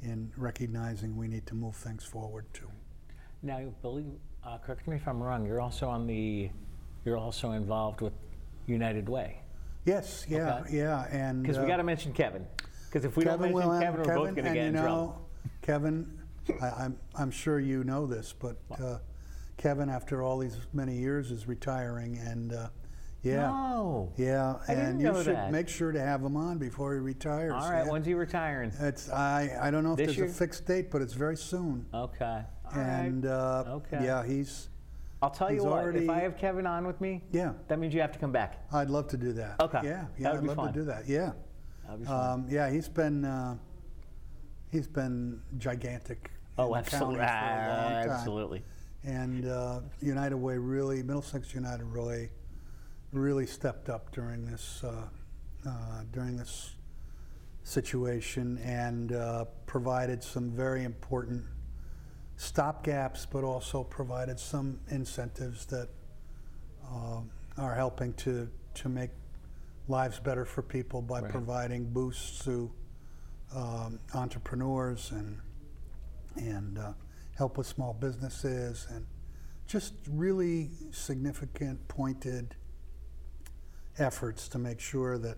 in 0.02 0.32
recognizing 0.38 1.16
we 1.18 1.28
need 1.28 1.46
to 1.48 1.56
move 1.56 1.76
things 1.76 2.04
forward 2.04 2.46
too. 2.54 2.70
Now, 3.42 3.60
believe, 3.82 4.06
uh, 4.46 4.58
correct 4.58 4.88
me 4.88 4.96
if 4.98 5.08
I'm 5.08 5.22
wrong, 5.22 5.46
you're 5.46 5.62
also 5.62 5.88
on 5.88 6.08
the, 6.08 6.50
you're 7.06 7.18
also 7.18 7.52
involved 7.52 8.02
with 8.02 8.14
United 8.68 9.08
Way. 9.08 9.42
Yes, 9.86 10.26
yeah, 10.28 10.60
Okay. 10.60 10.78
yeah, 10.78 11.08
and 11.10 11.42
Because 11.42 11.58
we 11.58 11.64
uh, 11.64 11.68
got 11.68 11.78
to 11.78 11.84
mention 11.84 12.14
Kevin. 12.14 12.46
Because 12.88 13.06
if 13.06 13.16
we 13.16 13.24
don't 13.24 13.40
mention 13.40 13.56
will 13.56 13.80
Kevin, 13.80 14.02
we're 14.02 14.16
both 14.16 14.36
going 14.36 14.36
to 14.36 14.42
get 14.44 14.56
you 14.56 14.62
in 14.62 14.74
know, 14.74 14.82
trouble. 14.82 15.30
Kevin, 15.62 16.20
I, 16.62 16.68
I'm, 16.68 16.98
I'm 17.16 17.32
sure 17.32 17.60
you 17.60 17.84
know 17.84 18.06
this, 18.06 18.34
but 18.38 18.58
uh, 18.82 18.98
Kevin, 19.58 19.90
after 19.90 20.22
all 20.24 20.38
these 20.38 20.58
many 20.74 20.98
years, 20.98 21.32
is 21.32 21.48
retiring, 21.48 22.18
and 22.18 22.54
uh, 22.54 22.70
yeah, 23.22 23.48
No. 23.48 24.12
yeah, 24.18 24.56
I 24.68 24.74
and 24.74 25.02
you 25.02 25.14
should 25.24 25.36
that. 25.36 25.52
make 25.52 25.68
sure 25.68 25.92
to 25.92 26.00
have 26.00 26.22
him 26.24 26.38
on 26.38 26.58
before 26.58 26.94
he 26.94 27.00
retires. 27.00 27.52
All 27.54 27.70
right, 27.70 27.86
yeah. 27.86 27.92
when's 27.92 28.06
he 28.06 28.14
retiring? 28.14 28.72
It's 28.80 29.10
I, 29.10 29.58
I 29.62 29.72
don't 29.72 29.84
know 29.84 29.92
if 29.92 29.98
This 29.98 30.08
there's 30.08 30.18
year? 30.18 30.26
a 30.28 30.30
fixed 30.30 30.66
date, 30.66 30.90
but 30.92 31.02
it's 31.02 31.14
very 31.14 31.36
soon. 31.38 31.86
Okay. 31.94 32.26
All 32.26 32.72
right. 32.72 32.86
and 33.06 33.26
uh, 33.26 33.64
Okay. 33.68 34.00
yeah, 34.04 34.26
he's 34.26 34.70
I'll 35.22 35.30
tell 35.30 35.52
you 35.52 35.64
what, 35.66 35.74
already- 35.84 36.06
if 36.06 36.10
I 36.10 36.20
have 36.20 36.38
Kevin 36.38 36.66
on 36.66 36.88
with 36.88 37.02
me, 37.02 37.22
yeah. 37.32 37.52
that 37.68 37.78
means 37.78 37.94
you 37.94 38.00
have 38.02 38.14
to 38.14 38.20
come 38.20 38.32
back. 38.32 38.64
I'd 38.72 38.90
love 38.90 39.08
to 39.10 39.18
do 39.18 39.34
that. 39.34 39.60
Okay. 39.60 39.82
Yeah, 39.84 40.06
yeah, 40.18 40.32
I'd 40.34 40.44
love 40.44 40.56
fun. 40.56 40.72
to 40.74 40.80
do 40.80 40.86
that. 40.86 41.08
Yeah. 41.10 41.32
That'll 41.84 41.98
be 42.00 42.06
fun. 42.06 42.32
Um, 42.32 42.46
yeah, 42.50 42.70
he's 42.70 42.88
been 42.88 43.26
uh, 43.26 43.58
he's 44.72 44.88
been 44.88 45.42
gigantic. 45.58 46.32
oh, 46.58 46.74
in 46.74 46.84
the 46.84 46.90
county 46.90 47.18
absolutely. 47.18 47.18
For 47.18 47.24
a 47.24 47.26
long 47.26 47.92
time. 48.06 48.10
Absolutely. 48.12 48.64
And 49.04 49.46
uh, 49.48 49.80
United 50.02 50.38
Way 50.38 50.58
really, 50.58 51.04
Middlesex 51.04 51.54
United 51.54 51.94
Way, 51.94 52.30
really 53.12 53.46
stepped 53.46 53.90
up 53.90 54.12
during 54.14 54.46
this 54.46 54.84
uh, 54.84 55.08
uh, 55.68 55.72
during 56.12 56.38
this 56.38 56.76
situation 57.64 58.58
and 58.60 59.12
uh, 59.12 59.46
provided 59.66 60.24
some 60.24 60.52
very 60.52 60.84
important 60.84 61.44
stopgaps, 62.38 63.26
but 63.30 63.44
also 63.44 63.84
provided 63.84 64.40
some 64.40 64.80
incentives 64.90 65.66
that 65.66 65.90
are 67.58 67.76
helping 67.76 68.14
to 68.14 68.50
to 68.74 68.90
make 68.90 69.12
lives 69.88 70.20
better 70.20 70.46
for 70.46 70.62
people 70.62 71.02
by 71.02 71.20
Right. 71.20 71.32
providing 71.32 71.92
boosts 71.92 72.44
to 72.46 72.72
um, 73.56 74.00
entrepreneurs 74.14 75.12
and 75.12 75.40
and 76.36 76.78
uh, 76.78 76.94
help 77.36 77.58
with 77.58 77.68
small 77.68 77.94
businesses 77.94 78.88
and 78.92 79.06
just 79.68 79.94
really 80.10 80.70
significant 80.92 81.86
pointed 81.88 82.56
efforts 84.00 84.48
to 84.50 84.58
make 84.58 84.80
sure 84.80 85.18
that 85.18 85.38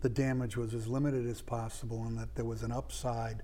the 0.00 0.08
damage 0.08 0.56
was 0.56 0.74
as 0.74 0.86
limited 0.86 1.26
as 1.26 1.40
possible 1.42 2.04
and 2.04 2.16
that 2.18 2.34
there 2.36 2.44
was 2.44 2.62
an 2.62 2.70
upside 2.72 3.42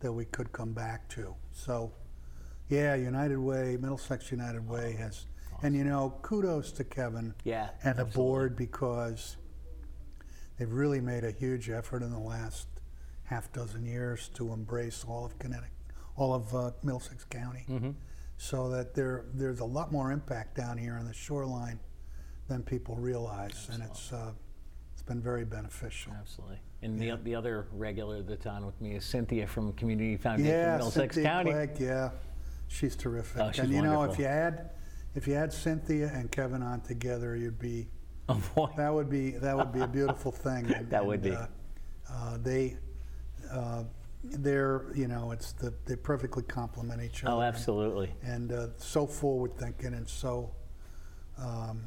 that 0.00 0.12
we 0.12 0.24
could 0.24 0.50
come 0.52 0.72
back 0.72 1.08
to. 1.10 1.34
So, 1.52 1.92
yeah, 2.68 2.94
United 2.96 3.38
Way, 3.38 3.76
Middlesex 3.80 4.30
United 4.32 4.66
Way 4.68 4.94
has, 4.98 5.26
and 5.62 5.76
you 5.76 5.84
know, 5.84 6.14
kudos 6.22 6.72
to 6.72 6.84
Kevin 6.84 7.34
Yeah, 7.44 7.68
and 7.84 7.96
the 7.98 8.04
board 8.04 8.56
because 8.56 9.36
they've 10.58 10.72
really 10.72 11.00
made 11.00 11.22
a 11.24 11.30
huge 11.30 11.70
effort 11.70 12.02
in 12.02 12.10
the 12.10 12.18
last 12.18 12.66
half 13.24 13.52
dozen 13.52 13.86
years 13.86 14.28
to 14.34 14.52
embrace 14.52 15.04
all 15.06 15.24
of 15.24 15.38
Connecticut, 15.38 15.70
all 16.16 16.34
of 16.34 16.54
uh, 16.54 16.70
Middlesex 16.82 17.24
County, 17.24 17.64
Mm-hmm. 17.68 17.90
so 18.38 18.68
that 18.70 18.94
there 18.94 19.26
there's 19.34 19.60
a 19.60 19.64
lot 19.64 19.92
more 19.92 20.10
impact 20.10 20.56
down 20.56 20.76
here 20.78 20.94
on 20.96 21.06
the 21.06 21.14
shoreline 21.14 21.78
than 22.48 22.62
people 22.62 22.96
realize, 22.96 23.68
and 23.72 23.82
it's 23.82 24.12
uh, 24.12 24.32
it's 24.92 25.02
been 25.02 25.20
very 25.20 25.44
beneficial. 25.44 26.12
Absolutely. 26.18 26.58
And 26.82 27.00
the, 27.00 27.16
the 27.22 27.34
other 27.34 27.68
regular 27.72 28.22
that's 28.22 28.46
on 28.46 28.66
with 28.66 28.80
me 28.80 28.96
is 28.96 29.04
Cynthia 29.04 29.46
from 29.46 29.72
Community 29.74 30.16
Foundation 30.16 30.52
Yeah, 30.52 30.76
Middlesex 30.76 31.14
Cynthia 31.14 31.30
County. 31.30 31.50
Clegg, 31.52 31.78
yeah, 31.78 32.10
she's 32.66 32.96
terrific. 32.96 33.40
Oh, 33.40 33.50
she's 33.52 33.60
and 33.60 33.72
you 33.72 33.82
know, 33.82 34.02
if 34.02 34.18
you 34.18 34.24
add 34.24 34.70
if 35.14 35.28
you 35.28 35.34
had 35.34 35.52
Cynthia 35.52 36.10
and 36.12 36.30
Kevin 36.30 36.62
on 36.62 36.80
together, 36.80 37.36
you'd 37.36 37.58
be 37.58 37.86
Oh 38.28 38.42
boy. 38.54 38.68
That 38.76 38.92
would 38.92 39.10
be 39.10 39.30
that 39.32 39.56
would 39.56 39.72
be 39.72 39.80
a 39.80 39.86
beautiful 39.86 40.32
thing. 40.32 40.72
And, 40.72 40.90
That 40.90 41.04
would 41.04 41.24
and, 41.24 41.30
be. 41.32 41.36
Uh, 41.36 41.46
uh, 42.10 42.38
they, 42.42 42.76
uh, 43.50 43.84
they're 44.24 44.86
you 44.94 45.08
know 45.08 45.32
it's 45.32 45.52
the 45.52 45.74
they 45.86 45.96
perfectly 45.96 46.42
complement 46.42 47.02
each 47.02 47.24
other. 47.24 47.34
Oh, 47.34 47.40
absolutely. 47.42 48.14
And, 48.22 48.50
and 48.50 48.60
uh, 48.60 48.66
so 48.76 49.06
forward 49.06 49.56
thinking 49.56 49.94
and 49.94 50.08
so 50.08 50.50
um, 51.38 51.82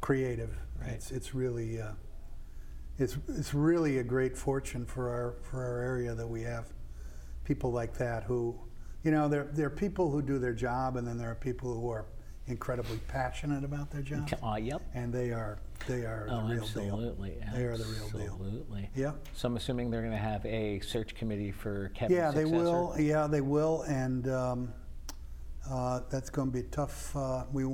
creative. 0.00 0.56
Right. 0.80 0.90
It's 0.92 1.10
it's 1.10 1.34
really 1.34 1.80
uh, 1.80 1.92
it's 2.98 3.16
it's 3.28 3.54
really 3.54 3.98
a 3.98 4.04
great 4.04 4.36
fortune 4.36 4.84
for 4.86 5.08
our 5.10 5.34
for 5.42 5.62
our 5.64 5.80
area 5.82 6.14
that 6.14 6.26
we 6.26 6.42
have 6.42 6.66
people 7.44 7.70
like 7.72 7.94
that 7.98 8.24
who, 8.24 8.54
you 9.04 9.10
know, 9.10 9.28
there 9.28 9.48
there 9.52 9.66
are 9.66 9.70
people 9.70 10.10
who 10.10 10.22
do 10.22 10.38
their 10.38 10.52
job 10.54 10.96
and 10.96 11.06
then 11.06 11.16
there 11.18 11.30
are 11.30 11.34
people 11.36 11.72
who 11.74 11.88
are 11.90 12.04
incredibly 12.48 12.98
passionate 13.08 13.64
about 13.64 13.90
their 13.90 14.02
job 14.02 14.28
Uh, 14.42 14.54
yep. 14.54 14.80
and 14.94 15.12
they 15.12 15.32
are 15.32 15.58
they 15.88 16.02
are 16.04 16.28
Oh, 16.30 16.46
the 16.46 16.54
real 16.54 16.62
absolutely. 16.62 17.30
deal. 17.30 17.48
They 17.54 17.64
are 17.64 17.76
the 17.76 17.84
real 17.84 18.08
deal. 18.08 18.32
Absolutely. 18.32 18.90
Yeah. 18.94 19.12
So 19.34 19.48
I'm 19.48 19.56
assuming 19.56 19.90
they're 19.90 20.00
going 20.00 20.12
to 20.12 20.16
have 20.18 20.44
a 20.46 20.78
search 20.80 21.14
committee 21.14 21.50
for 21.52 21.88
Kevin's 21.94 22.16
Yeah, 22.16 22.30
they 22.30 22.44
successor? 22.44 22.62
will. 22.62 22.94
Yeah, 22.98 23.26
they 23.26 23.40
will, 23.40 23.82
and 23.82 24.28
um, 24.28 24.72
uh, 25.68 26.00
that's 26.08 26.30
going 26.30 26.48
to 26.50 26.52
be 26.52 26.62
tough. 26.70 27.14
Uh, 27.16 27.44
we 27.52 27.64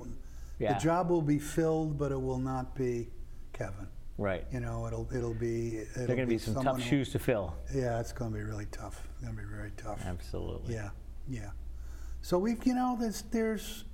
Yeah. 0.63 0.75
the 0.75 0.81
job 0.81 1.11
will 1.11 1.23
be 1.23 1.39
filled, 1.39 1.99
but 1.99 2.13
it 2.13 2.21
will 2.21 2.39
not 2.39 2.75
be 2.77 3.09
Kevin. 3.53 3.89
Right. 4.19 4.47
You 4.53 4.61
know, 4.61 4.87
it'll 4.87 5.09
it'll 5.15 5.35
be. 5.35 5.79
It'll 5.79 5.93
There 5.95 6.05
are 6.05 6.07
going 6.17 6.19
to 6.21 6.27
be 6.27 6.39
some 6.39 6.63
tough 6.63 6.77
who- 6.77 6.83
shoes 6.83 7.11
to 7.13 7.19
fill. 7.19 7.55
Yeah, 7.75 7.99
it's 7.99 8.13
going 8.13 8.31
to 8.33 8.39
be 8.39 8.45
really 8.45 8.67
tough. 8.71 9.03
It's 9.15 9.23
going 9.25 9.35
to 9.37 9.43
be 9.43 9.49
very 9.49 9.73
tough. 9.77 10.01
Absolutely. 10.07 10.75
Yeah, 10.75 10.91
yeah. 11.29 11.51
So 12.21 12.39
we've, 12.39 12.65
you 12.65 12.75
know, 12.75 12.97
there's 13.01 13.23
there's 13.33 13.85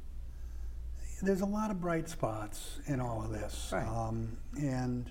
there's 1.22 1.40
a 1.40 1.46
lot 1.46 1.70
of 1.70 1.80
bright 1.80 2.08
spots 2.08 2.80
in 2.86 3.00
all 3.00 3.22
of 3.24 3.30
this, 3.30 3.70
Right. 3.72 3.86
um, 3.88 4.36
and 4.60 5.10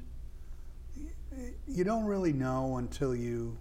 you 1.67 1.83
don't 1.83 2.05
really 2.05 2.33
know 2.33 2.77
until 2.77 3.15
you 3.15 3.57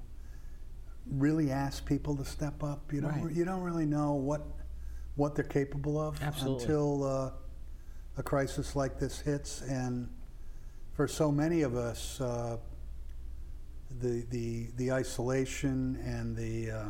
really 1.10 1.50
ask 1.50 1.84
people 1.86 2.16
to 2.16 2.24
step 2.24 2.62
up. 2.62 2.92
You 2.92 3.00
don't 3.00 3.22
Right. 3.24 3.34
you 3.34 3.44
don't 3.44 3.62
really 3.62 3.86
know 3.86 4.14
what 4.14 4.42
what 5.14 5.34
they're 5.34 5.44
capable 5.44 5.98
of 5.98 6.22
Absolutely. 6.22 6.62
until 6.64 7.04
uh, 7.04 7.30
a 8.16 8.22
crisis 8.22 8.74
like 8.76 8.98
this 8.98 9.20
hits 9.20 9.62
and. 9.62 10.08
for 10.94 11.06
so 11.06 11.30
many 11.30 11.60
of 11.60 11.76
us, 11.76 12.18
uh, 12.22 12.56
the, 14.00 14.24
the, 14.30 14.68
the 14.78 14.90
isolation 14.90 15.98
and 16.02 16.34
the, 16.34 16.70
uh, 16.70 16.84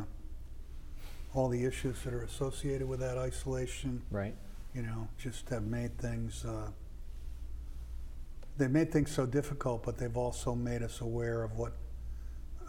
all 1.33 1.49
the 1.49 1.65
issues 1.65 2.01
that 2.03 2.13
are 2.13 2.23
associated 2.23 2.87
with 2.87 3.01
that 3.01 3.17
isolation, 3.17 4.01
Right. 4.09 4.33
you 4.73 4.81
know, 4.81 5.09
just 5.17 5.49
have 5.49 5.63
made 5.63 5.97
things, 5.97 6.45
uh, 6.45 6.71
they've 8.57 8.71
made 8.71 8.93
things 8.93 9.11
so 9.11 9.25
difficult, 9.25 9.83
but 9.83 9.97
they've 9.97 10.15
also 10.17 10.55
made 10.55 10.81
us 10.81 11.01
aware 11.01 11.43
of 11.43 11.57
what, 11.57 11.73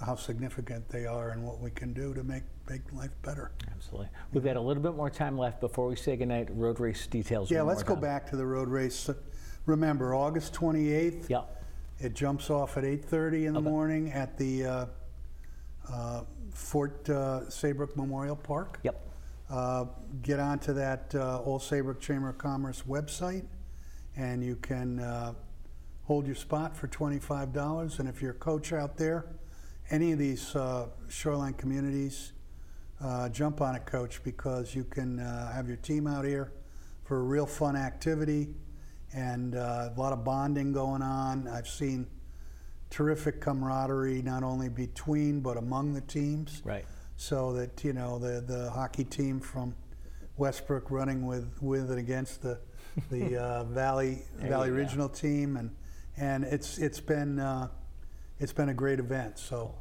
how 0.04 0.14
significant 0.14 0.88
they 0.88 1.06
are 1.06 1.30
and 1.30 1.42
what 1.44 1.60
we 1.60 1.70
can 1.70 1.92
do 1.92 2.14
to 2.14 2.22
make, 2.22 2.44
make 2.68 2.82
life 2.92 3.10
better. 3.22 3.50
Absolutely. 3.72 4.08
We've 4.32 4.44
got 4.44 4.56
a 4.56 4.60
little 4.60 4.82
bit 4.82 4.94
more 4.94 5.10
time 5.10 5.36
left 5.36 5.60
before 5.60 5.88
we 5.88 5.96
say 5.96 6.16
goodnight. 6.16 6.48
Road 6.50 6.78
race 6.80 7.06
details. 7.06 7.50
Yeah, 7.50 7.62
let's 7.62 7.82
go 7.82 7.94
time. 7.94 8.02
back 8.02 8.30
to 8.30 8.36
the 8.36 8.46
road 8.46 8.68
race. 8.68 9.10
Remember, 9.66 10.14
August 10.14 10.54
28th. 10.54 11.28
Yep. 11.28 11.54
It 12.00 12.14
jumps 12.14 12.48
off 12.48 12.76
at 12.76 12.84
8:30 12.84 13.46
in 13.46 13.54
the 13.54 13.58
Okay. 13.60 13.68
morning 13.68 14.12
at 14.12 14.38
the 14.38 14.64
uh, 14.64 14.86
uh, 15.92 16.22
Fort 16.52 17.08
uh, 17.10 17.50
Saybrook 17.50 17.96
Memorial 17.96 18.36
Park. 18.36 18.78
Yep. 18.84 19.04
Uh, 19.50 19.86
Get 20.22 20.38
onto 20.38 20.72
that 20.74 21.12
uh, 21.14 21.42
Old 21.42 21.62
Saybrook 21.62 22.00
Chamber 22.00 22.28
of 22.28 22.38
Commerce 22.38 22.84
website, 22.88 23.46
and 24.16 24.44
you 24.44 24.54
can 24.56 25.00
uh, 25.00 25.32
hold 26.04 26.26
your 26.26 26.36
spot 26.36 26.76
for 26.76 26.86
$25. 26.86 27.98
And 27.98 28.08
if 28.08 28.22
you're 28.22 28.30
a 28.30 28.34
coach 28.34 28.72
out 28.72 28.96
there, 28.96 29.26
any 29.90 30.12
of 30.12 30.18
these 30.18 30.54
uh, 30.54 30.86
shoreline 31.08 31.54
communities, 31.54 32.32
uh, 33.02 33.28
jump 33.28 33.60
on 33.60 33.74
it, 33.74 33.86
coach, 33.86 34.22
because 34.22 34.74
you 34.74 34.84
can 34.84 35.20
uh, 35.20 35.52
have 35.52 35.68
your 35.68 35.76
team 35.78 36.06
out 36.06 36.24
here 36.24 36.52
for 37.04 37.20
a 37.20 37.22
real 37.22 37.46
fun 37.46 37.76
activity 37.76 38.48
and 39.14 39.54
uh, 39.54 39.90
a 39.94 39.98
lot 39.98 40.12
of 40.12 40.24
bonding 40.24 40.72
going 40.72 41.02
on. 41.02 41.48
I've 41.48 41.68
seen 41.68 42.06
terrific 42.90 43.40
camaraderie 43.40 44.22
not 44.22 44.42
only 44.42 44.68
between 44.68 45.40
but 45.40 45.56
among 45.56 45.94
the 45.94 46.00
teams. 46.02 46.62
Right. 46.64 46.84
So 47.16 47.52
that 47.54 47.82
you 47.82 47.92
know 47.92 48.18
the 48.18 48.40
the 48.40 48.70
hockey 48.70 49.04
team 49.04 49.40
from 49.40 49.74
Westbrook 50.36 50.90
running 50.90 51.26
with 51.26 51.50
with 51.60 51.90
and 51.90 51.98
against 51.98 52.42
the 52.42 52.60
the 53.10 53.36
uh, 53.42 53.64
Valley 53.64 54.22
Valley 54.36 54.68
you 54.68 54.74
go. 54.74 54.78
Regional 54.78 55.08
team 55.08 55.56
and 55.56 55.74
and 56.16 56.44
it's 56.44 56.78
it's 56.78 57.00
been 57.00 57.40
uh, 57.40 57.68
it's 58.38 58.52
been 58.52 58.68
a 58.68 58.74
great 58.74 58.98
event. 58.98 59.38
So, 59.38 59.74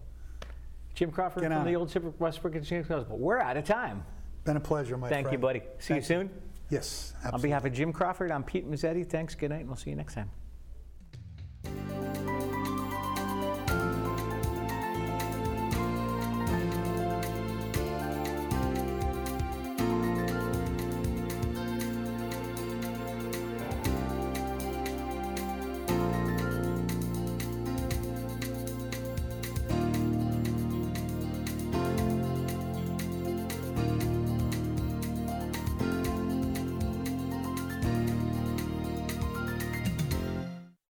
Jim 0.93 1.11
Crawford 1.11 1.43
from 1.43 1.51
on 1.53 1.65
the 1.65 1.75
old 1.75 1.91
Civic 1.91 2.19
Westbrook 2.19 2.55
and 2.55 2.65
James 2.65 2.87
But 2.87 3.19
we're 3.19 3.39
out 3.39 3.57
of 3.57 3.65
time. 3.65 4.03
been 4.43 4.57
a 4.57 4.59
pleasure, 4.61 4.97
my 4.97 5.09
Thank 5.09 5.25
friend. 5.27 5.33
you, 5.33 5.39
buddy. 5.39 5.61
See 5.79 5.95
you 5.95 6.01
soon. 6.01 6.29
Yes, 6.69 7.13
absolutely. 7.17 7.35
On 7.35 7.41
behalf 7.41 7.65
of 7.65 7.73
Jim 7.73 7.93
Crawford, 7.93 8.31
I'm 8.31 8.43
Pete 8.43 8.69
Mezzetti. 8.69 9.07
Thanks, 9.07 9.35
good 9.35 9.51
night, 9.51 9.61
and 9.61 9.67
we'll 9.69 9.77
see 9.77 9.89
you 9.89 9.95
next 9.95 10.15
time. 10.15 10.29